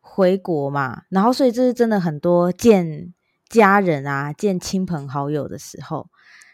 [0.00, 3.14] 回国嘛，然后所以这是真的很多见
[3.48, 6.08] 家人啊、见亲朋好友的时候。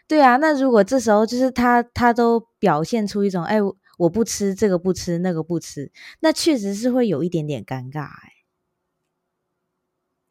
[0.07, 3.59] 对啊，那如果这时候就是他他都表现出一种哎。
[3.97, 5.89] 我不吃这个，不吃那个，不吃，
[6.19, 8.33] 那确实是会有一点点尴尬哎。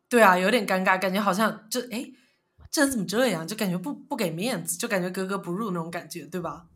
[0.06, 2.04] 对啊，有点尴尬，感觉好像就哎，
[2.70, 3.48] 这人怎么这样？
[3.48, 6.66] 就感觉不不给面子，就感觉格格不入那种感觉，对吧？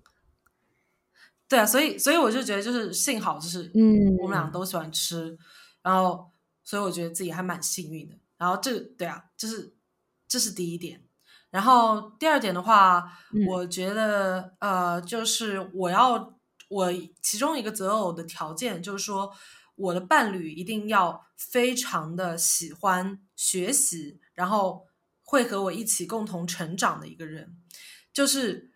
[1.49, 5.37] 对啊，所以所以我就觉得，就是幸好就是嗯，我们俩都喜欢吃，
[5.83, 6.31] 然后
[6.63, 8.15] 所以我觉得自己还蛮幸运的。
[8.37, 9.75] 然后这对啊，就是
[10.29, 11.03] 这是第一点。
[11.51, 16.35] 然后第二点的话，我觉得呃，就是我要。
[16.71, 19.33] 我其中一个择偶的条件就是说，
[19.75, 24.87] 我的伴侣一定要非常的喜欢学习，然后
[25.23, 27.57] 会和我一起共同成长的一个人。
[28.13, 28.71] 就是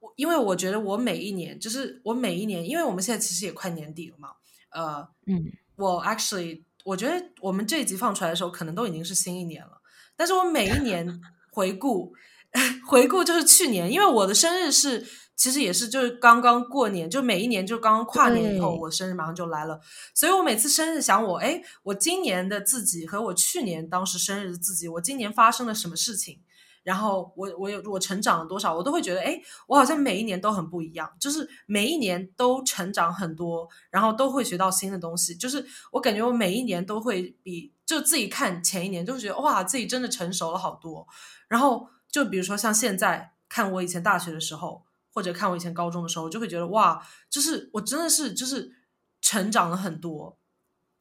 [0.00, 4.30] 我，因为我觉得我每一年，就是我每一年，因为我们现在其实也快年底了嘛。
[4.70, 9.80] 呃，嗯，我 actually 我觉得我们这一集放出来的时候，可能都已经是新一年了。
[10.16, 11.20] 但是我每一年
[11.52, 12.12] 回顾，
[12.88, 15.06] 回顾就是去年，因为我的生日是。
[15.40, 19.80] 其实也是，就是刚刚过年，就每一年就刚刚跨年以后，我生日马上就来了。
[20.12, 26.40] 所以我每次生日想我，哎，我今年的自己和我去年当时生日的自己，我今年发生了什么事情？
[26.82, 28.74] 然后我我有我成长了多少？
[28.74, 35.34] 我都会觉得，哎，我好像每一年都很不一样，就是每一年都成长很多，然后都会学到新的东西。
[35.34, 41.06] 就是我感觉我每一年都会比就自己看前一年，就觉得哇，自己真的成熟了好多。
[41.48, 44.84] 然后就比如说像现在看我以前大学的时候。
[45.12, 48.76] 或者看我以前高中的时候，我就会觉得哇，就是我真的是就是
[49.20, 50.38] 成长了很多，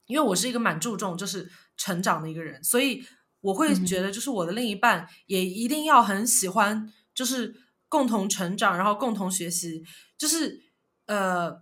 [0.08, 3.06] 因为我是一个蛮注重就是成长的一个人，所以
[3.42, 7.56] 我会觉得就是我的另一半也一定要很喜欢，就是
[7.88, 9.84] 共同成长，然后共同学习，
[10.18, 10.64] 就是
[11.06, 11.62] 呃，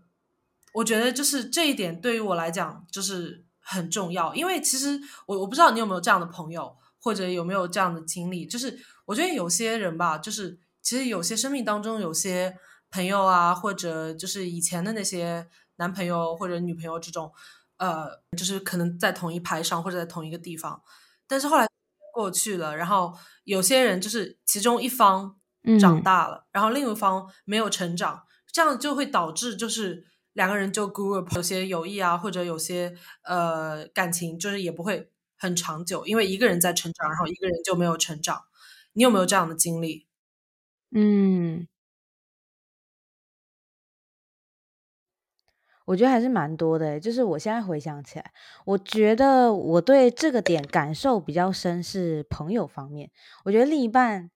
[0.74, 10.60] 我觉得就是这一点对于我来讲就是很重要，因为其实我我不知道你有没有这样的朋友，或者有没有这样的经历，就是我觉得有些人吧，就是。
[10.80, 12.56] 其实有些生命当中有些
[12.90, 17.30] 朋友啊，或者就是以前的那些男朋友或者女朋友这种，
[17.76, 20.82] 呃，就是可能在同一排上或者在同一个地方，
[21.28, 21.68] 但是后来
[22.14, 23.14] 过去了，然后
[23.44, 25.38] 有些人就是其中一方
[25.80, 38.44] 长大了，然后另一方没有成长，这样就会导致就是两个人就 grew up，有些友谊啊或者有些呃感情就是也不会很长久，因为一个人在成长，然后一个人就没有成长。
[38.94, 40.08] 你有没有这样的经历？
[40.92, 41.68] 嗯。
[45.88, 48.32] 我觉得还是蛮多的诶，就是我现在回想起来，
[48.66, 53.10] 我觉得我对这个点感受比较深是朋友方面。
[53.46, 54.30] 我觉得另一半，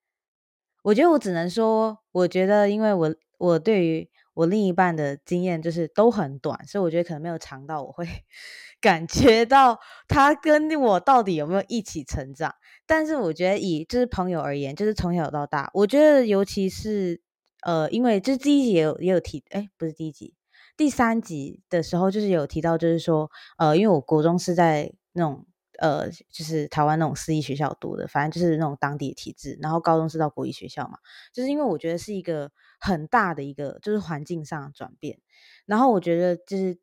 [0.84, 8.08] 我觉得我只能说，我觉得因为我我对于我另一半的经验就是都很短，所以我觉得可能没有长到我会
[8.80, 12.56] 感觉到他跟我到底有没有一起成长。
[12.88, 17.20] 但是我觉得以就是朋友而言，就是从小到大，我觉得尤其是
[17.64, 20.34] 呃，因为这第一集也有也有提，哎，不是第一集。
[20.78, 25.46] 第三集的时候，就是有提到，就是说，呃，因为我国中是在那种，
[25.80, 30.98] 呃，就是台湾那种私立学校读的，反正就是那种当地的体制，然后高中是到国立学校嘛，
[31.34, 35.20] 就是因为我觉得是一个很大的一个，就是环境上的转变，
[35.66, 36.80] 然后我觉得就是，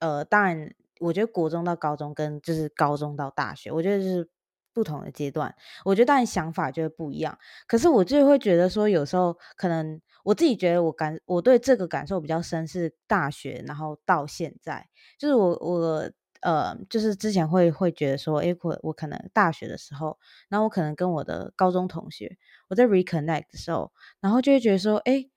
[0.00, 4.30] 呃，当然，我觉得国中到高中跟就是高中到大学，我觉得是。
[4.74, 5.54] 不同的阶段，
[5.84, 7.38] 我觉得当然想法就会不一样。
[7.66, 22.36] 可是我就会觉得说，有时候可能我自己觉得我感我对这个感受比较深是大学，然后到现在，就是我我呃，就是之前会会觉得说，哎，我我可能大学的时候，然后我可能跟我的高中同学，
[22.68, 25.28] 我在 reconnect 的时候，然后就会觉得说，哎，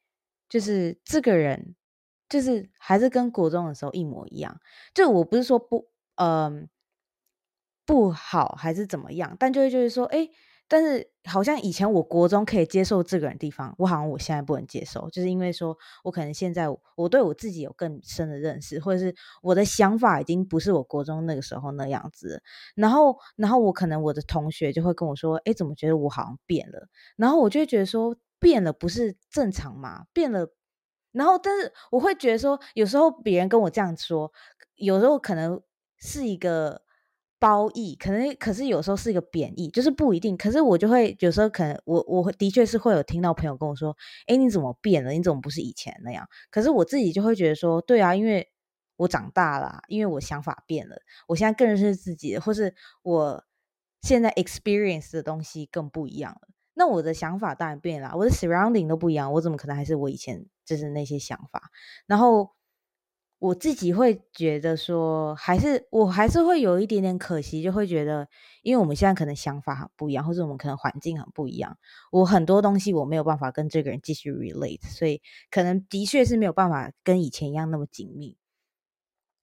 [0.49, 1.75] 就是这个人，
[2.29, 4.59] 就是还是跟国中的时候一模一样。
[4.93, 6.69] 就我不是说不，嗯。
[7.85, 9.35] 不好还是怎么样？
[9.39, 10.27] 但就会就是说，哎，
[10.67, 22.41] 但是好像以前我国中可以接受这个人地方，我好像我现在不能接受，就是因为说我可能现在我对我自己有更深的认识，或者是我的想法已经不是我国中那个时候那样子。
[22.75, 26.87] 然后，然后我可能我的同学就会跟我说，哎，怎么觉得我好像变了？
[27.15, 30.05] 然后我就会觉得说，变了不是正常吗？
[30.11, 30.49] 变了，
[31.11, 34.31] 然后但是我会觉得说，有时候别人跟我这样说，
[34.75, 35.61] 有时候可能
[35.99, 36.84] 是一个。
[37.39, 40.35] 褒义可能，可是有时候是一个贬义，就是不一定。
[40.37, 43.95] 可是我就会有时候可能，我我的确是会有听到朋友跟我说
[44.27, 45.11] ：“哎，你怎么变了？
[45.11, 48.49] 你怎么不是以前那样？”可是我自己就会觉得说：“对啊，因为
[48.97, 50.95] 我长大了，因为我想法变了，
[51.27, 53.43] 我现在更认识自己，或是我
[54.01, 56.47] 现在 experience 的东西更不一样了。
[56.73, 61.69] 那我的想法当然变了，我的 surrounding 都不一样，我怎么可能还是我以前就是那些想法？
[62.07, 62.54] 然后。
[63.45, 68.27] 我自己会觉得说，还是我还是会有一点点可惜，就会觉得，
[68.63, 71.77] 因为我们现在可能想法很不一样，或者我们可能环境很不一样，
[72.11, 78.35] 我很多东西我没有办法跟这个人继续 relate，所以可能的确是没有办法跟以前一样那么紧密。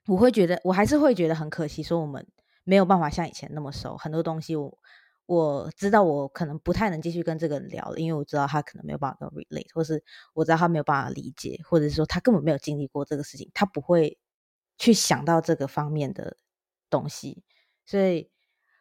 [0.08, 2.26] 我会觉得，我还是会觉得很可惜，说我们
[2.64, 4.78] 没有办法像以前那么熟，很多东西我。
[5.26, 10.02] 我知道我可能不太能继续跟这个人聊了，因为我知道他可能没有办法跟 relate，或是
[10.34, 14.18] 我知道他没有办法理解，或者是说他根本没有经历过这个事情，他不会
[14.78, 16.36] 去想到这个方面的
[16.90, 17.42] 东西，
[17.86, 18.30] 所以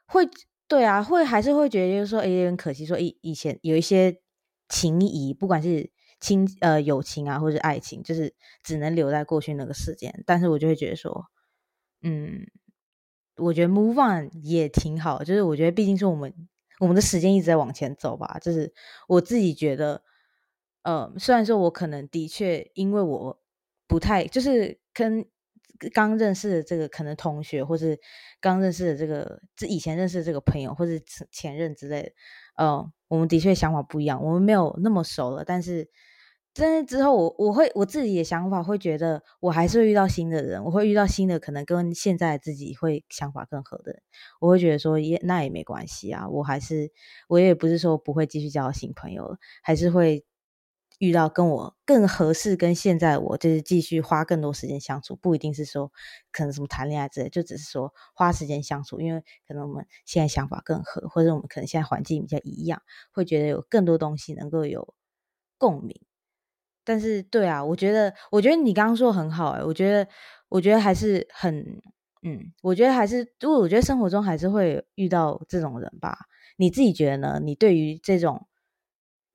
[0.07, 0.27] 会
[0.67, 4.19] 对啊，会还是会觉得就是说，哎，很可惜，说以以前有一些
[4.67, 11.27] 情谊，不管是亲呃友情啊，或者爱情，就是只能留在过去那个时间，但是我就会觉得说，
[12.01, 12.47] 嗯。
[13.37, 16.33] 我觉得 move on 也挺好，就是我觉得毕竟是我们
[16.79, 18.37] 我们的时间一直在往前走吧。
[18.41, 18.73] 就是
[19.07, 20.03] 我自己觉得，
[20.83, 23.39] 呃，虽然说我可能的确因为我
[23.87, 25.25] 不太就是跟
[25.93, 27.99] 刚认识的这个可能同学，或是
[28.39, 32.11] 刚认识的这个这以前认识的这个朋友，或是前任之类的，
[32.57, 35.89] 呃，我们的确想法不一样，我们没有那么熟了，但是。
[36.53, 44.01] 但是之后，我我会我自己的想法会觉得，我还是会遇到新的人，我会遇到新的可能跟现在自己会想法更合的人，
[44.41, 46.91] 我会觉得说也那也没关系啊，我还是
[47.29, 50.25] 我也不是说不会继续交新朋友了，还是会
[50.99, 55.89] 遇到跟我更合适，跟现在我就是继续花更多时间相处，不一定是说
[56.33, 62.81] 可能什么谈恋爱之类，就只是说花时间相处，因为可能我们现在想法更合，或者我们可能现在环境比较一样，
[63.13, 64.93] 会觉得有更多东西能够有
[65.57, 65.95] 共鸣。
[66.83, 70.07] 但是，对啊，我觉得，我觉得你刚刚说很好，哎，我觉得，
[70.49, 71.55] 我觉得还是很，
[72.23, 76.17] 嗯，我觉得还是，如果我觉得生活中还是会遇到这种人吧。
[76.57, 77.39] 你自己觉得呢？
[77.43, 78.47] 你对于这种，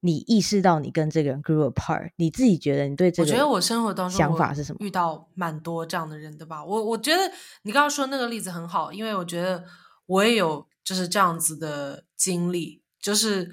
[0.01, 4.79] 你意识到你跟这个人 grew apart，你自己觉得你对这个，我觉得我生活当中想法是什么？
[4.85, 6.65] 遇到蛮多这样的人的吧。
[6.65, 9.65] 我我觉得你刚刚说那个例子很好，因为我觉得
[10.07, 13.53] 我也有就是这样子的经历，就是。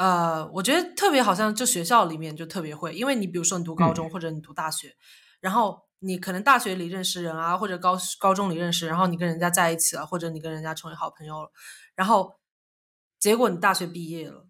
[0.00, 4.96] 呃，我觉得特别好像就学校里面就特别会，因为你比如说你读高中或者你读大学，
[5.40, 11.50] 然后你可能大学里认识人啊，或者高高中里认识，然后你跟人家在一起了，或者你跟人家成为好朋友了，
[11.94, 12.40] 然后
[13.18, 14.46] 结果你大学毕业了，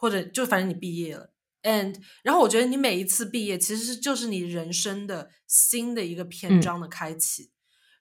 [0.00, 1.34] 或者就反正你毕业了
[1.64, 7.50] ，and 然后我觉得你每一次毕业其实是就是你人生的新的一个篇章的开启，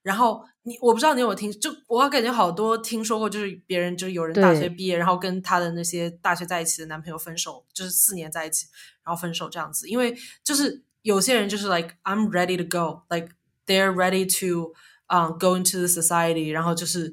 [0.03, 8.67] 然后你我不知道你有没有听，就我感觉好多听说过，就是别人就是有人大学毕业，然后跟他的那些大学在一起的男朋友分手，就是四年在一起，
[9.05, 9.89] 然后分手这样子。
[9.89, 13.35] 因为就是有些人就是 like I'm ready to go，like
[13.67, 14.73] they're ready to
[15.09, 17.13] um go into the society，然后就是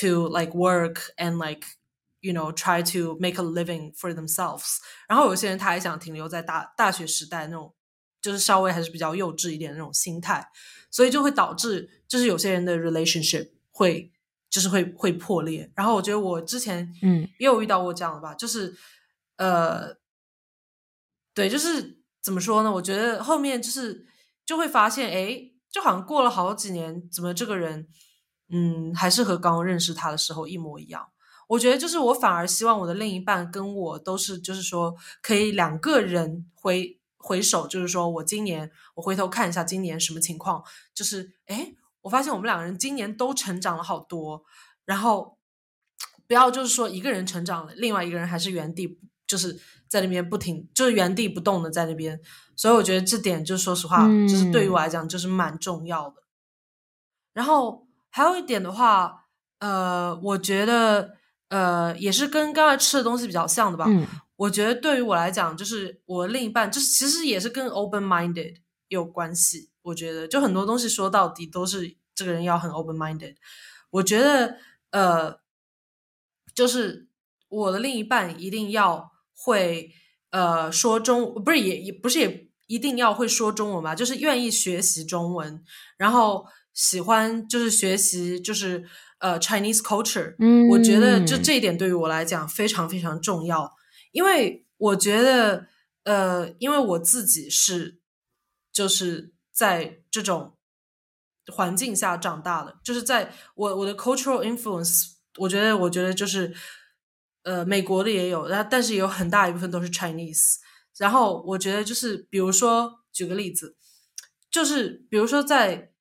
[0.00, 1.66] to like work and like
[2.20, 4.78] you know try to make a living for themselves。
[5.08, 7.74] 然后有些人他还想停留在大大学时代那种，
[8.23, 10.49] 就是稍微还是比较幼稚一点的那种心态。
[10.89, 14.11] 所以就会导致，就是有些人的 relationship 会，
[14.47, 15.71] 就是会会破裂。
[15.75, 18.75] 然后我觉得我之前，嗯，也有遇到过这样的吧，就是，
[19.37, 19.95] 呃，
[21.33, 22.71] 对，就是怎么说呢？
[22.71, 24.05] 我觉得后面就是
[24.45, 27.87] 就会发现，哎，就好像过了好几年，怎么这个人，
[28.49, 31.09] 嗯，还是和刚认识他的时候一模一样。
[31.47, 36.99] 我觉得就是我反而希望我的另一半跟我都是，就是说可以两个人回。
[37.23, 40.61] 回首就是说，我今年我回头看一下今年什么情况，
[40.93, 44.43] 就是哎，我发现我们两个人今年都成长了好多。
[44.83, 45.37] 然后
[46.27, 49.57] 不要就是说一个人成长了，另外一个人还是原地，就是
[49.87, 52.19] 在那边不停，就是原地不动的在那边。
[52.57, 56.23] 所以我觉得这点就说实话，就是对于我来讲就是蛮重要的。
[57.31, 59.27] 然后还有一点的话，
[59.59, 61.15] 呃，我觉得
[61.47, 63.87] 呃也是跟刚才吃的东西比较像的吧。
[64.35, 68.55] 我觉得对于我来讲，就是我另一半，就是其实也是跟 open minded
[68.87, 69.69] 有关系。
[69.83, 73.35] 我觉得就很多东西说到底都是这个人要很 open minded。
[73.91, 74.57] 我觉得
[74.91, 75.39] 呃，
[76.55, 77.07] 就是
[77.49, 79.91] 我的另一半一定要会
[80.31, 85.63] 呃说中，不是也也不是也一定要会说中文吧，就是愿意学习中文，
[85.97, 88.83] 然后喜欢就是学习就是
[89.19, 90.35] 呃 Chinese culture。
[90.39, 93.71] 嗯，我觉得就这一点对于我来讲非常非常重要。
[94.13, 95.67] 因为我觉得，
[96.03, 97.99] 呃，因为我自己是
[98.71, 100.55] 就是在这种
[101.51, 106.55] 环境下长大的，就是在我我的 cultural influence，我觉得我觉得就是
[107.41, 110.57] 呃，美国的也有，然但是有很大一部分都是 Chinese。
[110.97, 113.75] 然后我觉得就是，比如说举个例子，
[114.51, 115.91] 就是比如说在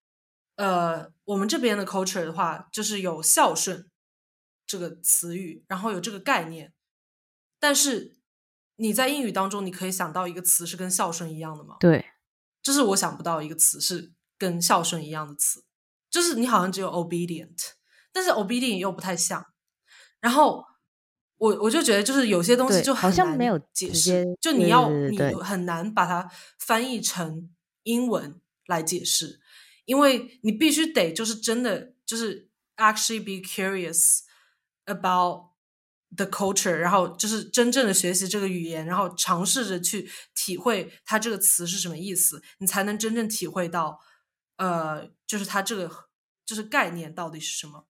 [0.56, 3.88] 呃我们这边的 culture 的话，就是有孝顺
[4.66, 6.74] 这个词语，然后有这个概念。
[7.62, 8.16] 但是
[8.74, 11.76] 你在英语当中，你可以想到一个词是跟孝顺一样的吗？
[11.78, 12.04] 对，
[12.60, 15.64] 就是我想不到一个词是跟孝顺一样的词，
[16.10, 17.56] 就是你好像只有 obedient，
[18.12, 19.46] 但是 obedient 又不太像。
[20.18, 20.64] 然后
[21.36, 27.48] 我我就觉得，就是有些东西就好像没有解释，就你要你很难把它翻译成
[27.84, 29.40] 英文来解释，
[29.84, 34.22] 因为你必须得就是真的就是 actually be curious
[34.84, 35.51] about。
[36.16, 44.00] The culture，然后就是真正的学习这个语言，然后尝试着去体会它这个词是什么意思，你才能真正体会到，
[44.56, 45.90] 呃，就是它这个
[46.44, 47.86] 就是概念到底是什么。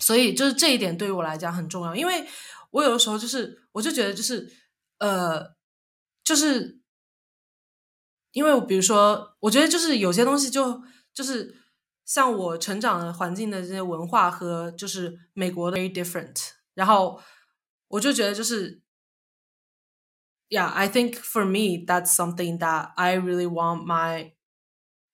[0.00, 2.24] 所以就是这一点对于我来讲很重要，因为
[2.70, 4.52] 我有的时候就是我就觉得就是
[4.98, 5.56] 呃，
[6.22, 6.80] 就是
[8.30, 11.56] 因为比如说，我觉得就是有些东西就就是
[12.04, 16.57] 像我成长的环境的这些文化和就是美国的 very different。
[16.78, 17.20] 然后
[17.88, 18.80] 我就觉得就是
[20.48, 24.34] ，Yeah, I think for me that's something that I really want my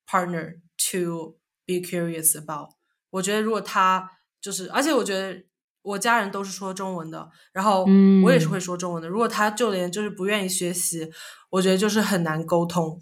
[0.06, 0.60] partner
[0.90, 2.74] to be curious about。
[3.08, 4.10] 我觉得如果他
[4.42, 5.46] 就是，而且我觉得
[5.80, 7.86] 我家人都是说中文的，然后
[8.22, 9.08] 我也是会说中文的。
[9.08, 11.10] 如果他就连就是不愿意学习，
[11.48, 13.00] 我觉得就是很难沟通。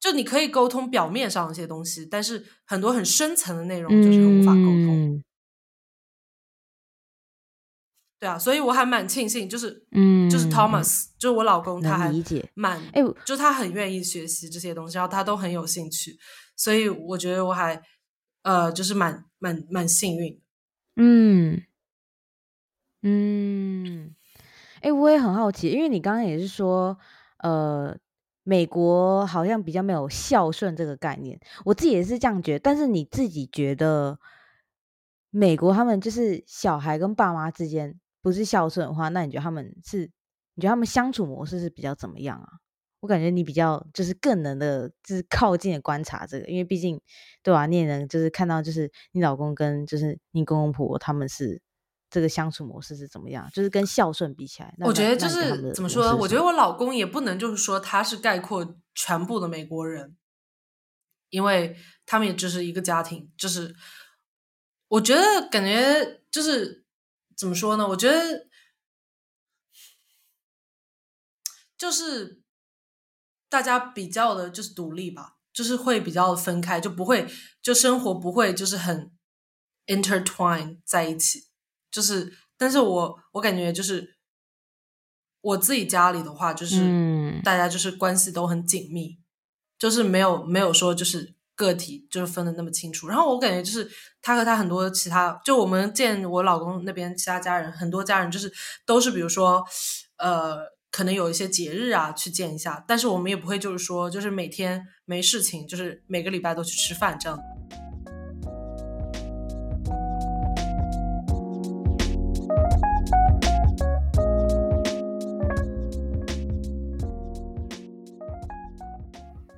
[0.00, 5.22] 就你可以沟通表面上的一些东西，但是很多很深层的内容就是无法沟通。
[8.22, 12.08] 对啊，所以我还蛮庆幸，就是，嗯，就是 Thomas，就是我老公，他还
[12.54, 16.16] 蛮，哎，就他很愿意学习这些东西，然后他都很有兴趣，
[16.54, 17.82] 所以我觉得我还，
[18.42, 20.40] 呃，就是蛮蛮蛮幸运。
[20.94, 21.64] 嗯
[23.02, 24.14] 嗯，
[24.82, 26.96] 哎，我也很好奇，因为你刚刚也是说，
[27.38, 27.98] 呃，
[28.44, 34.20] 美国好像比较没有孝顺这个概念，我自己也是这样觉得，但是你自己觉得，
[35.30, 37.98] 美国他们就是小孩跟爸妈之间。
[38.22, 40.10] 不是孝顺的话，那你觉得他们是？
[40.54, 42.46] 你觉得他们相处模式是比较怎么样啊？
[43.00, 47.00] 我感觉你比较就是更能的，就是靠近的观察这个，因为毕竟
[47.42, 47.64] 对吧？
[47.64, 51.62] 你也能就是看到，就是你老公跟就是你公公婆婆他们是
[52.10, 53.48] 这个相处模式是怎么样？
[53.50, 56.14] 就是跟孝顺比起来，我觉得就是怎么说？
[56.16, 60.14] 我觉得我老公也不能就是说他是概括全部的美国人，
[61.30, 63.32] 因为他们也只是一个家庭。
[63.38, 63.74] 就是
[64.88, 66.81] 我觉得感觉就是。
[67.36, 67.88] 怎么说呢？
[67.88, 68.48] 我觉得
[71.76, 72.42] 就是
[73.48, 77.28] 大家比较的就是独立吧，就是会比较分开，就不会
[77.60, 79.12] 就生活不会就是很
[79.86, 81.48] intertwine 在一起。
[81.90, 84.16] 就是，但是我我感觉就是
[85.40, 89.20] 我自己家里的话，就是大家就是关系都很紧密，
[89.76, 93.08] 就是没有没有说就是个体就是分的那么清楚。
[93.08, 93.90] 然后我感觉就是
[94.20, 98.52] 他和他很多其他，就我们见我老公那边其他家人，很多家人就是
[98.84, 99.64] 都是比如说
[100.18, 100.72] 呃。
[100.94, 107.38] 可能有一些节日啊，去见一下，但是我们也不会就是说，就是每天没事情，就是每个礼拜都去吃饭这样。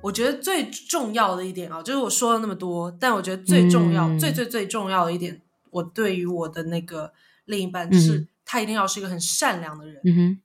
[0.05, 5.41] 我觉得最重要的一点啊，就是我说了那么多，但我觉得最重要、最最最重要的一点，
[5.71, 7.11] 我对于我的那个
[7.45, 9.99] 另一半，就是他一定要是一个很善良的人。
[10.05, 10.41] 嗯哼。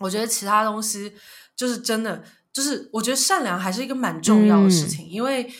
[0.00, 1.14] 我觉得其他东西
[1.56, 2.22] 就是真的，
[2.52, 5.50] 就是我觉得善良还是一个蛮重要的事情，因为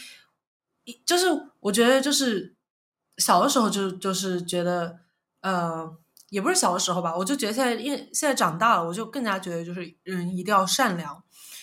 [1.06, 1.26] 就是
[1.60, 2.54] 我觉得就是
[3.16, 4.98] 小的时候就就是觉得
[5.40, 5.90] 呃，
[6.28, 11.22] 也不是小的时候吧，我就觉得现在因为现在长大了，我就更加觉得就是人一定要善良，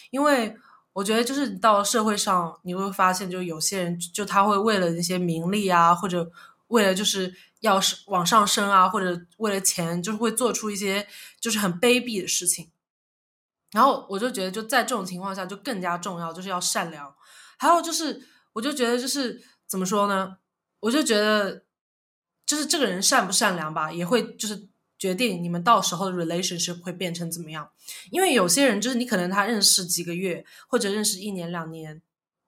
[0.09, 0.55] 因为
[0.93, 6.31] 我觉得就是到社会上你会发现，就有些人就他会为了那些名利啊，或者
[6.67, 7.35] 为了就是。
[7.61, 11.05] 要是往上升啊，或者为了钱，就是会做出一些
[11.41, 12.71] 就是很卑鄙的事情。
[13.73, 17.13] 然后我就觉得，就在这种情况下，就更加重要，就是要善良。
[17.57, 20.37] 还有就是，我就觉得，就是怎么说呢？
[20.79, 21.65] 我就觉得，
[22.45, 24.68] 就是这个人善不善良吧，也会就是
[24.99, 27.67] 决定你们到时候的 relationship 会变成怎么样。
[28.11, 31.99] 因为有些人就是你可能他认识几个月，或者认识一年两年，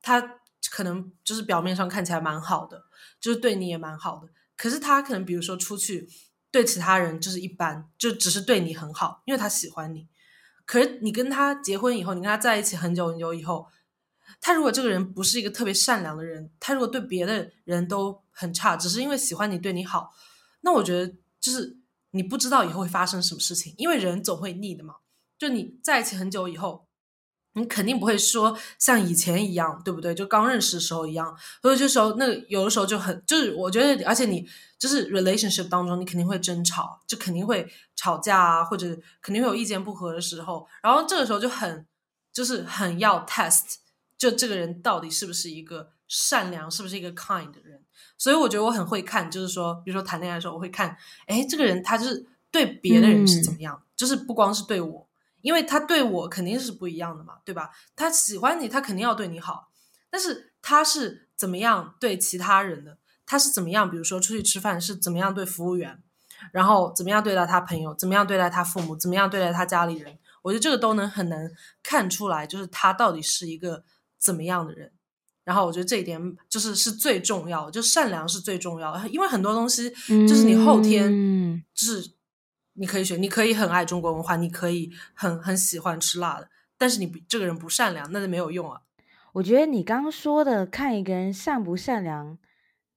[0.04, 0.22] 他
[0.70, 2.84] 可能就是表面上看起来蛮好的，
[3.20, 4.30] 就是对你也蛮好的。
[4.56, 6.08] 可是他可能，比如说出去
[6.52, 10.08] 对其他人就是一般，就只是对你很好，因为他喜欢你。
[10.66, 13.68] 可是你跟他结婚以后，你跟他在一起很久很久以后，
[14.39, 20.14] 他如果这个人不是一个特别善良的人，他如果对别的人都很差，只是因为喜欢你对你好，
[20.62, 21.76] 那我觉得就是
[22.12, 24.95] 你不知道以后会发生什么事情，因为人总会腻的嘛。
[25.38, 26.88] 就你在一起很久以后。
[27.53, 30.16] 你肯定不会说像以前一样，对不对？
[30.16, 34.47] 就刚认识的时候一样，所以这时候那有的时候就很，就是我觉得，而且你
[34.80, 41.86] 就是 relationship 当中，你肯定会争吵，就肯定会吵架啊，或者肯定会有意见不合的时候，然后这个时候就很，
[42.32, 43.76] 就是很要 test，
[44.18, 47.82] 就这个人到底是不是一个善良，是不是一个 kind 的人。
[48.18, 55.07] 所以我觉得我很会看，就是说，比如说谈恋爱的时候，我会看，哎，这个人他就是对别的人是怎么样，就是不光是对我。
[55.41, 57.72] 因为他对我肯定是不一样的嘛，对吧？
[57.95, 59.72] 他喜欢你，他肯定要对你好。
[60.09, 62.97] 但是他是怎么样对其他人的？
[63.26, 63.89] 他是怎么样？
[63.89, 66.03] 比如说出去吃饭是怎么样对服务员，
[66.51, 70.20] 然后怎么样对待他朋友，怎么样对待他父母，怎么样对待他家里人？
[70.41, 71.49] 我觉得这个都能很能
[71.82, 73.86] 看出来，就是他到底是一个
[74.20, 74.91] 怎么样的人。
[75.44, 76.20] 然后我觉得这一点
[76.50, 79.10] 就是是最重要的，就善良是最重要的。
[79.10, 79.89] 因为很多东西
[80.28, 82.14] 就是你后天就是。
[82.76, 88.82] 你可以选，你可以很爱中国文化，你可以很很喜欢吃辣的，但是你这个人不善良，那就没有用啊。
[89.34, 92.39] 我觉得你刚刚说的看一个人善不善良，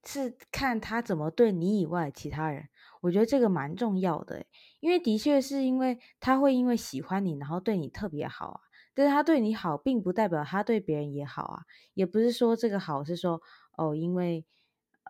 [0.06, 2.68] 是看他怎么对你以外其他人。
[3.00, 4.46] 我觉得这个蛮重要的，
[4.78, 8.60] 因为的确是因为他会因为喜欢你，然后对你特别好啊。
[8.94, 11.64] 但是他对你好，并不代表他对别人也好啊，
[11.94, 13.42] 也不是说这个好是说
[13.76, 14.46] 哦，因为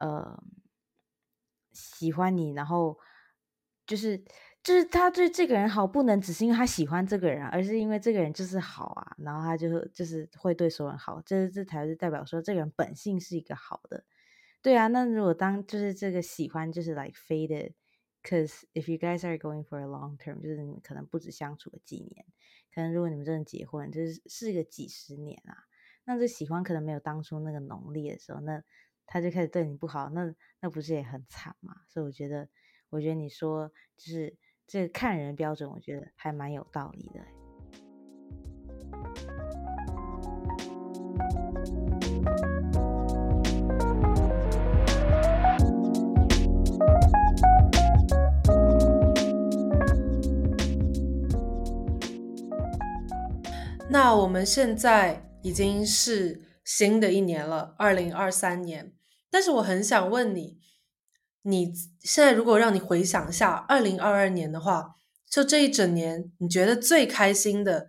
[0.00, 0.42] 呃
[1.72, 2.98] 喜欢你，然后
[3.86, 4.24] 就是。
[4.64, 14.06] 就是他对这个人好，不能只是因为他喜欢这个人，而是因为这个人就是好啊，然后他就就是会对所有人好，这这才是代表说这个人本性是一个好的，
[14.62, 14.86] 对啊。
[14.86, 22.24] 那如果当就是这个喜欢就是 like faded，cause if you guys are going for a long term，就是你们可能不止相处个几年，
[22.74, 25.56] 可能如果你们真的结婚，就是是个几十年啊，
[26.04, 28.62] 那这喜欢可能没有当初那个浓烈的时候，那
[29.06, 31.82] 他就开始对你不好，那那不是也很惨嘛？
[31.88, 32.48] 所以我觉得，
[32.90, 34.36] 我觉得你说就是。
[34.66, 37.20] 这个看人标准，我觉得还蛮有道理的。
[53.94, 58.92] 那我们现在已经是新的一年了，二零二三年。
[59.30, 60.58] 但是我很想问你。
[61.42, 64.96] 你现在如果让你回想一下二零二二年的话，
[65.30, 67.86] 就这一整年，你觉得最开心的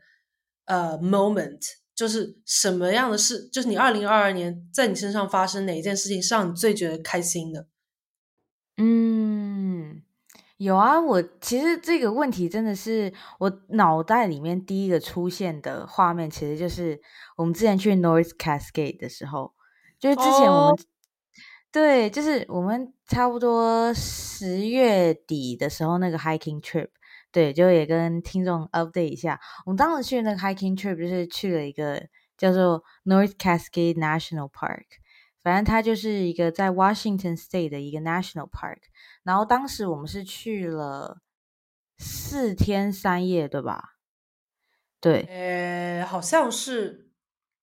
[0.65, 1.59] 呃 moment
[1.95, 3.49] 就是什么样的事？
[3.51, 7.65] 就是你二零二二年在你身上发生哪一件事情是让你最觉得开心的？
[8.77, 9.24] 嗯，
[10.57, 17.01] 有啊，我其实这个问题真的是我脑袋里面第一个出现的画面，其实就是
[17.35, 19.53] 我们之前去 North Cascade 的时候，
[19.99, 20.77] 就是之前我们
[21.73, 26.87] 对，就是我们差不多十月底的时候那个 hiking trip，
[27.33, 34.85] 对，就也跟听众 update 一下，我们当时去那个 hiking trip 就是去了一个叫做 North Cascade National Park。
[35.43, 38.79] 反正它就是一个在 Washington State 的一个 National Park，
[39.25, 41.19] 然后当时我们是去了
[41.97, 43.97] 四天三夜，对吧？
[45.01, 47.11] 对，呃，好像是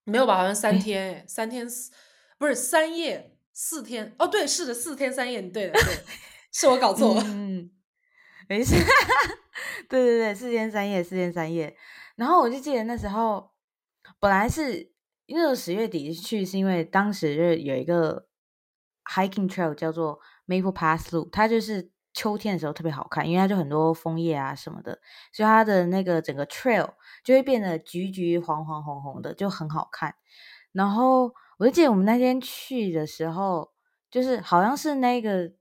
[0.04, 0.36] 没有吧？
[0.36, 1.90] 好像三天，三天四
[2.36, 4.14] 不是三夜四天？
[4.18, 6.04] 哦，对，是的，四天三夜，对的，对，
[6.52, 7.70] 是我搞错了，嗯，
[8.46, 8.74] 没事，
[9.88, 11.74] 对对对，四天三夜，四天三夜。
[12.16, 13.52] 然后我就记得那时候
[14.20, 14.92] 本来是。
[15.26, 18.26] 因为十月底去是因为当时就有一个
[19.04, 20.20] hiking trail 叫做
[20.52, 24.98] Maple Pass 路，它就是秋天的时候特别好看，因为它就很多枫叶啊什么的，
[25.32, 26.90] 所以它的那个整个 trail
[27.24, 30.14] 就会变得橘橘黄黄红红的，就很好看。
[30.72, 33.72] 然后我就记得我们那天去的时候，
[34.10, 35.52] 就是好像是那个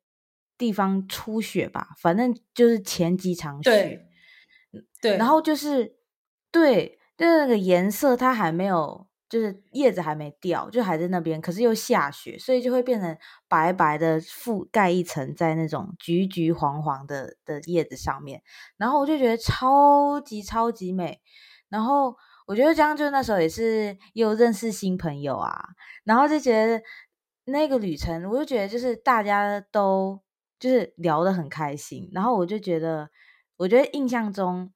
[0.58, 4.08] 地方初雪吧，反正就是前几场雪，
[5.02, 5.96] 对，然后就是
[6.52, 9.08] 对，就是那个颜色它还没有。
[9.32, 13.18] 就是叶子还没掉，就还在那边，可是又下雪，所以就会变成
[13.48, 18.44] 白白的覆盖一层在那种橘橘黄黄的的叶子上面，
[18.76, 21.22] 然后我就觉得超级超级美，
[21.70, 22.14] 然后
[22.46, 25.64] 我觉得这样就那时候也是又认识新朋友啊，
[26.04, 26.84] 然后就觉得
[27.46, 30.20] 那个旅程，我就觉得就是大家都
[30.60, 33.10] 就是聊得很开心，然后我就觉得，
[33.56, 34.74] 我觉得印象中。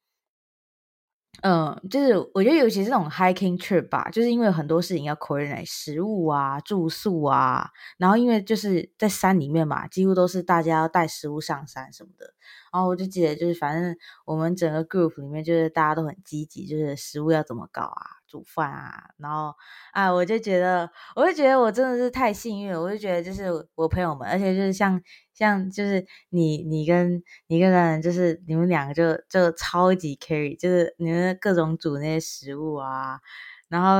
[1.41, 12.33] 嗯，就是我觉得尤其是这种 hiking trip 吧，就是因为很多事情要 coordinate，食物啊、住宿啊，然后因为就是在山里面嘛，几乎都是大家要带食物上山什么的。
[12.71, 18.01] 然后我就记得，就是反正我们整个 group 里面，就是大家都很积极，就是食物要怎么搞啊，
[18.35, 19.53] 煮饭啊，然后
[19.93, 25.01] 啊，我就觉得，我就觉得我真的是太幸运了，我就觉得就是我朋友们，而且就是像。
[25.37, 33.19] 像就是你你跟你跟人，就是你们两个就就超级 carry，就是你们各种煮那些食物啊，
[33.67, 33.99] 然后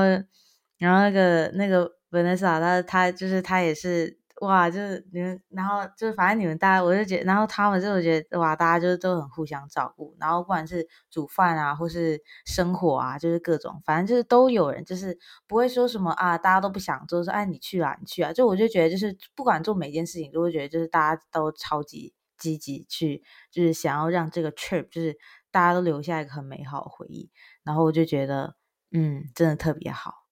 [0.78, 4.18] 然后那个那个 Vanessa，他他就是他也是。
[4.42, 25.16] 哇，就是你们，然后就是反正你们大家，我就觉得，然后他们就觉得哇，大家就是都很互相照顾，然后不管是煮饭啊，或是生火啊，就是各种，反正就是都有人，就是不会说什么啊，大家都不想做，说哎你去啊你去啊，就我就觉得就是不管做每件事情，都会觉得就是大家都超级积极去，就是想要让这个 trip 就是
[25.50, 27.30] 大家都留下一个很美好的回忆，
[27.64, 28.54] 然后我就觉得
[28.92, 30.26] 嗯，真的特别好。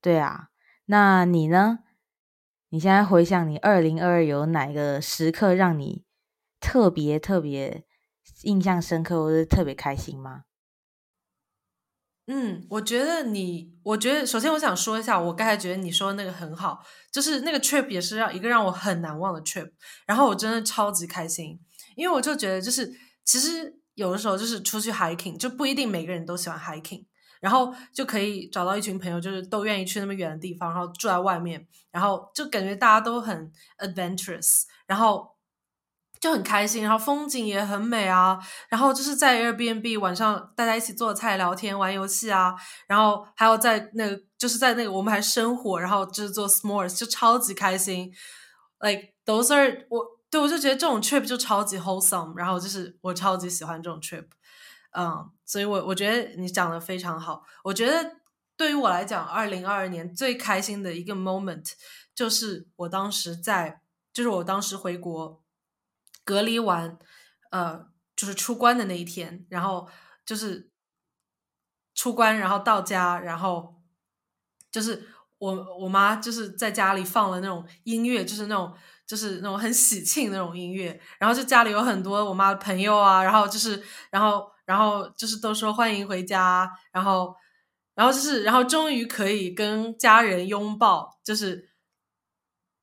[0.00, 0.48] 对啊，
[0.86, 1.80] 那你呢？
[2.70, 6.04] 你现在回想你二零二二有哪个时刻让你
[6.60, 7.84] 特别特别
[8.42, 10.42] 印象深刻，或者特别开心吗？
[12.26, 19.70] 嗯，我觉得你，我觉得首先我想说一下，我刚才觉得你说的那个很好，就是那个 trip 也是让一个让我很难忘的 trip，
[20.06, 21.60] 然后我真的超级开心，
[21.94, 22.92] 因为我就觉得就是
[23.24, 27.06] 其实有的时候就是出去 hiking 就不一定每个人都喜欢 hiking。
[27.40, 35.36] 然后就可以找到一群朋友，就是都愿意去那么远的地方，然后住在外面，然后就感觉大家都很 adventurous，然后
[36.18, 42.54] 就很开心，然后风景也很美啊，然后就是在 Airbnb 晚上大家一起做菜、聊天、玩游戏啊，
[42.86, 48.10] 然后还有在那个就是在那个我们还生火，然后就是做 s'mores，就超级开心。
[48.80, 54.26] Like those are 我对我就觉得这种 trip 就超级 wholesome，然后就是我超级喜欢这种 trip。
[54.98, 57.44] 嗯，所以，我我觉得你讲的非常好。
[57.64, 58.16] 我觉得
[58.56, 61.72] 对于我来讲，二零二二年最开心的一个 moment
[62.14, 63.82] 就是我当时在，
[64.14, 65.44] 就是我当时回国
[66.24, 66.98] 隔离完，
[67.50, 69.86] 呃，就是出关的那一天，然后
[70.24, 70.70] 就是
[71.94, 73.74] 出关，然后到家，然后
[74.72, 78.74] 就是我我妈就是在家里放了那种音乐，就是那种
[79.06, 84.55] 就是那种很喜庆那种音乐，然后就家里有很多我妈的朋友啊，然后就是然后。
[84.66, 87.34] 然后就是都说欢迎回家，然后，
[87.94, 91.70] 然后就是，然后终于可以跟家人拥抱，就是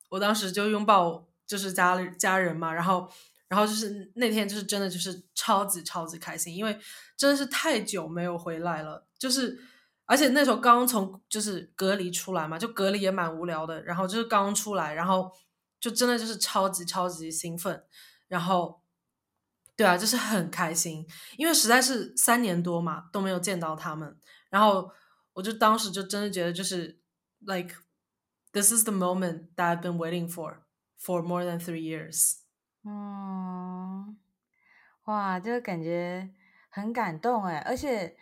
[0.08, 3.06] 我当时就拥抱，就是家家人嘛，然后，
[3.48, 6.76] 然后就是那天就是真的就是超级超级开心，因为
[7.18, 9.62] 真的是太久没有回来了，就是
[10.06, 15.30] 而且那时候刚从就是隔离出来嘛，就隔离也蛮无聊的，然后就是刚出来，然后
[15.78, 17.84] 就真的就是超级超级兴奋，
[18.28, 18.82] 然后。
[19.76, 21.06] 对啊，就是很开心，
[21.36, 24.16] 因为实在是三年多嘛都没有见到他们，
[24.50, 24.90] 然后
[25.32, 27.00] 我就当时就真的觉得就是
[27.40, 27.74] ，like
[28.52, 30.58] this is the moment that I've been waiting for
[31.00, 32.38] for more than three years。
[32.84, 34.16] 嗯，
[35.06, 36.30] 哇，就感觉
[36.68, 38.16] 很感动哎，而且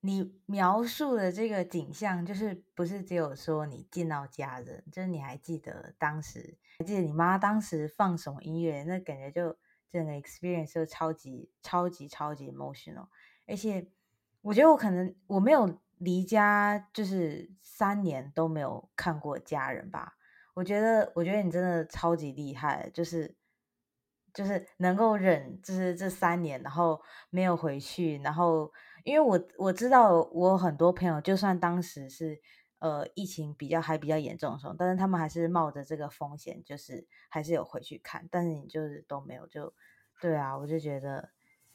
[0.00, 9.56] 你描述的这个景象，就是不是只有说你见到家人，就是你还记得当时，还记得你妈当时放什么音乐，那感觉就
[9.92, 13.06] 整个 experience 就超级超级超级 emotional，
[13.46, 13.90] 而且
[14.42, 20.14] 我觉得我可能我没有离家，就是三年都没有看过家人吧。
[20.54, 23.36] 我觉得，我觉得你真的超级厉害，就是。
[24.32, 28.72] 就是能够忍，就是这三年，然后没有回去，然后
[29.02, 32.40] 因为我我知道我很多朋友，就算当时是
[32.80, 39.72] 呃疫情比较还比较严重的时候，但是他们还是冒着这个风险，就是还是有回去看，但是你就是都没有，就
[40.20, 41.30] 对啊，我就觉得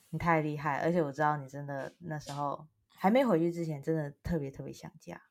[0.10, 5.22] 你太厉害，而且我知道你真的那时候还没回去之前，真的特别特别想家。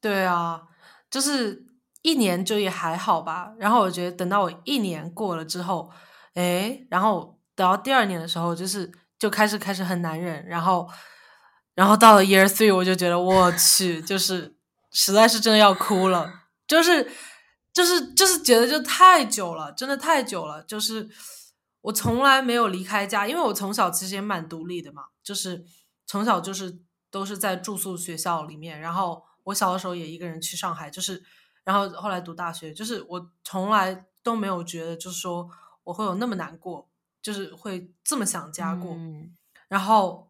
[0.00, 0.68] 对啊，
[1.10, 1.66] 就是。
[2.02, 5.90] 一年就也还好吧，然后我觉得等到我一年过了之后，
[6.34, 10.88] 哎，然后等到第二年的时候，就是就开始开始很难忍，然后，
[11.78, 14.56] 然后到了 year three，我就觉得我去，就是
[14.90, 16.28] 实在是真的要哭了，
[16.66, 17.08] 就是
[17.72, 21.08] 就是就是觉得就太久了，真的太久了，就是
[21.82, 25.64] 我从来没有离开家，因为我从小其实也蛮独立的嘛，就是
[26.04, 31.22] 从小就是都是在住宿学校里面，然后我小的时候也一个人去上海，就是。
[31.64, 35.46] 然后后来读大学，就是我从来都没有觉得，就是说
[35.84, 36.88] 我会有那么难过，
[37.20, 38.96] 就是会这么想家过。
[39.68, 40.27] 然后，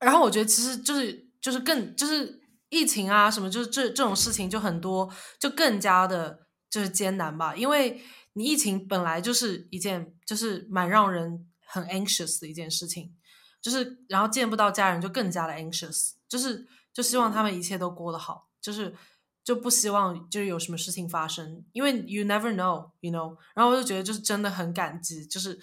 [0.00, 7.54] 然后我觉得其实就是就是更就是疫情啊什么，就是这这种事情就很多，就更加的就是艰难吧。
[7.54, 8.00] 因为
[8.32, 13.14] 你疫情本来就是一件就是蛮让人很 anxious 的一件事情，
[13.62, 18.94] 就是然后见不到家人就更加的 anxious，就是就希望他们一切都过得好，就是。
[19.42, 23.34] 就不希望就是有什么事情发生，因为 you never know，you know。
[23.54, 25.58] 然后我就觉得就是真的很感激，就是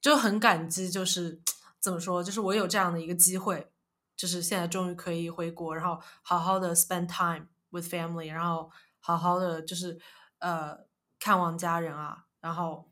[0.00, 1.38] 就很感激，就是
[1.80, 3.72] 怎么说，就是我有这样的一个机会，
[4.16, 9.98] 就是现在终于可以回国，然后好好的 spend time with family，然后好好的就是
[10.38, 10.86] 呃
[11.18, 12.90] 看望家人啊，然后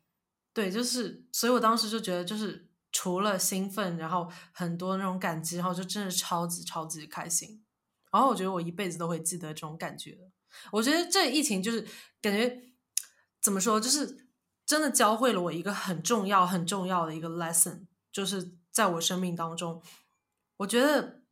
[0.52, 7.62] 对，就是所以我当时就觉得就是除了兴奋，然后很多那种感激，然后就真的超级超级开心。
[8.12, 10.30] 然后我觉得我一辈子都会记得这种感觉。
[10.72, 11.86] 我觉得这疫情就是
[12.22, 12.62] 感觉
[13.42, 14.26] 怎么说，就是
[14.64, 19.82] 真的教会了我一个很重要、很重要的一个 lesson，就是在我生命当中。
[20.58, 21.22] 我觉得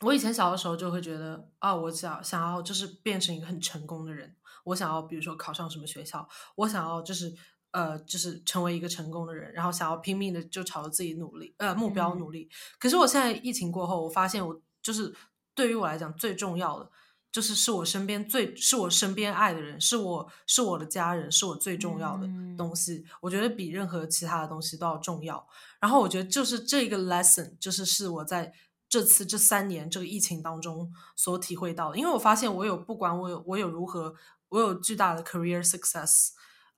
[0.00, 7.32] 我以前小的时候就会觉得啊，我想想要就是变成一个很成功的人，我想要比如说考上什么学校，我想要就是
[7.70, 12.50] 呃就是成为一个成功的人，然后想要拼命的就朝着自己努力呃目标努力。
[12.80, 15.14] 可是我现在疫情过后，我发现我就是。
[15.54, 16.90] 对于我来讲，最重要的
[17.32, 22.28] 就是是我身边最是我身边爱的人，是我是我的家人，是我最重要的
[22.58, 23.06] 东西。
[23.22, 25.48] 我觉得比任何其他的东西都要重要。
[25.80, 28.52] 然后我觉得就是这个 lesson，就是是我在
[28.86, 31.96] 这次这三年这个疫情当中所体会到的。
[31.96, 34.14] 因为我发现我有不管我有我有如何
[34.50, 36.32] 我有巨大的 career success，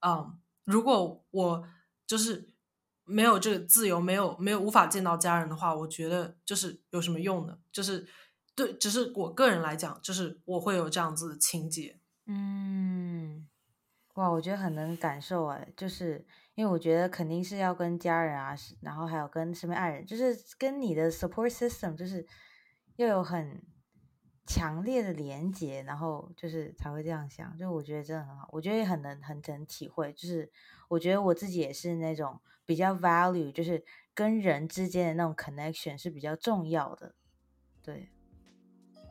[0.07, 1.65] 嗯，如果我
[2.07, 2.49] 就是
[3.03, 7.59] 没有这个自由，没有没有无法见到家人的话，我觉得就是有什么用呢？
[7.73, 8.07] 就是。
[8.55, 11.99] 对，只是我个人来讲，就是我会有这样子的情节。
[12.27, 13.49] 嗯，
[14.15, 16.25] 哇，我觉得很能感受哎，就是
[16.55, 22.27] 因为我觉得肯定是要跟家人啊，然后还有跟身边爱人，就是跟你的 support system，就是
[22.97, 23.61] 要有很
[24.47, 27.59] 强烈的连接，然后就是才会这样想。
[27.59, 30.13] 就我觉得真的很好，我觉得也很能很能体会。
[30.13, 30.51] 就是
[30.89, 33.85] 我觉得我自己也是那种比较 value，就是
[34.15, 37.17] 跟人之间的那种 connection 是比较重要的。
[37.83, 38.11] 对。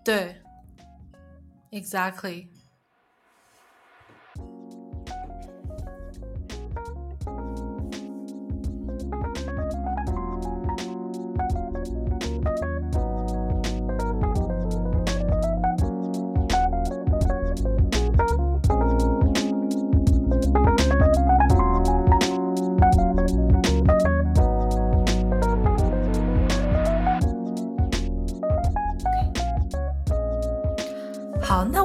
[0.04, 0.36] 对
[1.72, 2.48] ，exactly。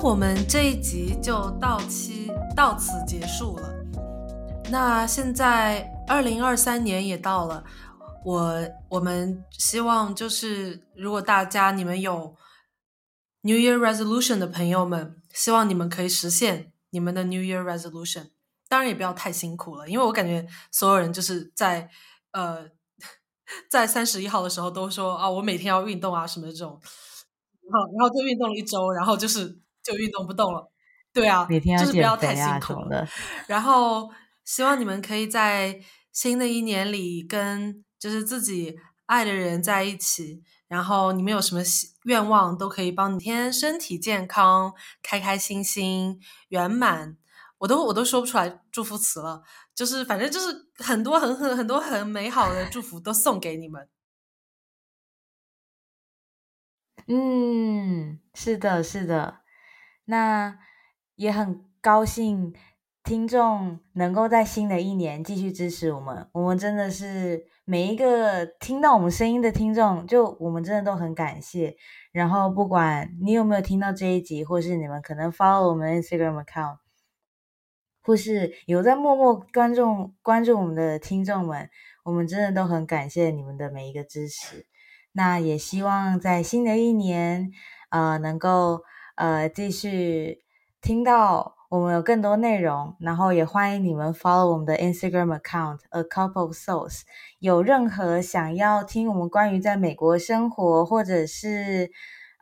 [0.09, 3.74] 我们这一集就到期到此结束了。
[4.70, 7.62] 那现在二零二三年也到了，
[8.24, 12.34] 我我们希望就是如果大家你们有
[13.42, 18.30] New Year Resolution 的朋友们，希望你们可以实现你们的 New Year Resolution。
[18.66, 21.90] 当然也不要太辛苦了，因为我感觉所有人就是在
[22.32, 22.66] 呃
[23.68, 26.80] 在三十一号的时候都说啊，我每天要运动啊什么这种，
[27.70, 29.61] 然后然后就运动了一周，然后就是。
[29.89, 30.70] 就运动不动了，
[31.14, 33.09] 对啊，就是不要太辛苦了。
[33.47, 34.11] 然后
[34.45, 35.80] 希望你们可以在
[36.12, 38.76] 新的一年里跟就是自己
[39.07, 41.62] 爱的人在一起，然后你们有什么
[42.05, 47.16] 愿望都可以帮你天身体健康、开开心心、圆满。
[47.57, 49.43] 我都我都说不出来祝福词了，
[49.74, 53.89] 就是反正就是很多很很很多很美好的祝福都送给你们。
[57.09, 59.41] 嗯，是的，是的，
[60.11, 60.59] 那
[61.16, 62.54] 也很高兴
[63.04, 66.26] 听众能够在新的一年继续支持我们。
[66.32, 71.76] 我们真的是每一个听到我们声音的听众，就我们真的都很感谢。
[72.11, 76.78] 然后不管你有没有听到这一集，或是你们可能 follow 我们 Instagram account，
[78.02, 81.68] 或是有在默默关注关注我们的听众们，
[82.04, 84.64] 我们真的都很感谢你们的每一个支持。
[85.12, 87.50] 那也希望在新的一年，
[87.90, 88.80] 呃，能够
[89.19, 90.39] 呃继续
[90.81, 97.03] 听到我们有更多内容，然后也欢迎你们 follow 我们的 Instagram account a couple of souls。
[97.41, 101.91] 有任何想要听我们关于在美国生活，或者是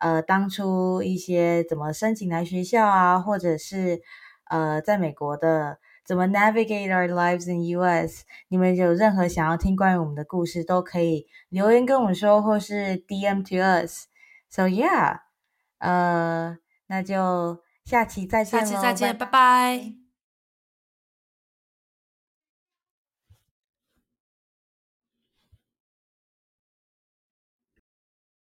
[0.00, 4.02] 呃当初一些怎么申请来学校啊，或者是
[4.50, 5.78] 呃在美国的。
[6.06, 8.22] 怎么 navigate our lives in U.S.？
[8.46, 13.42] 你们有任何想要听关于我们的故事，都可以留言跟我们说，或是 D.M.
[13.42, 14.04] to us。
[14.48, 15.22] So yeah，
[15.78, 16.56] 呃，
[16.88, 20.05] 那就下期再见下期再见，拜拜。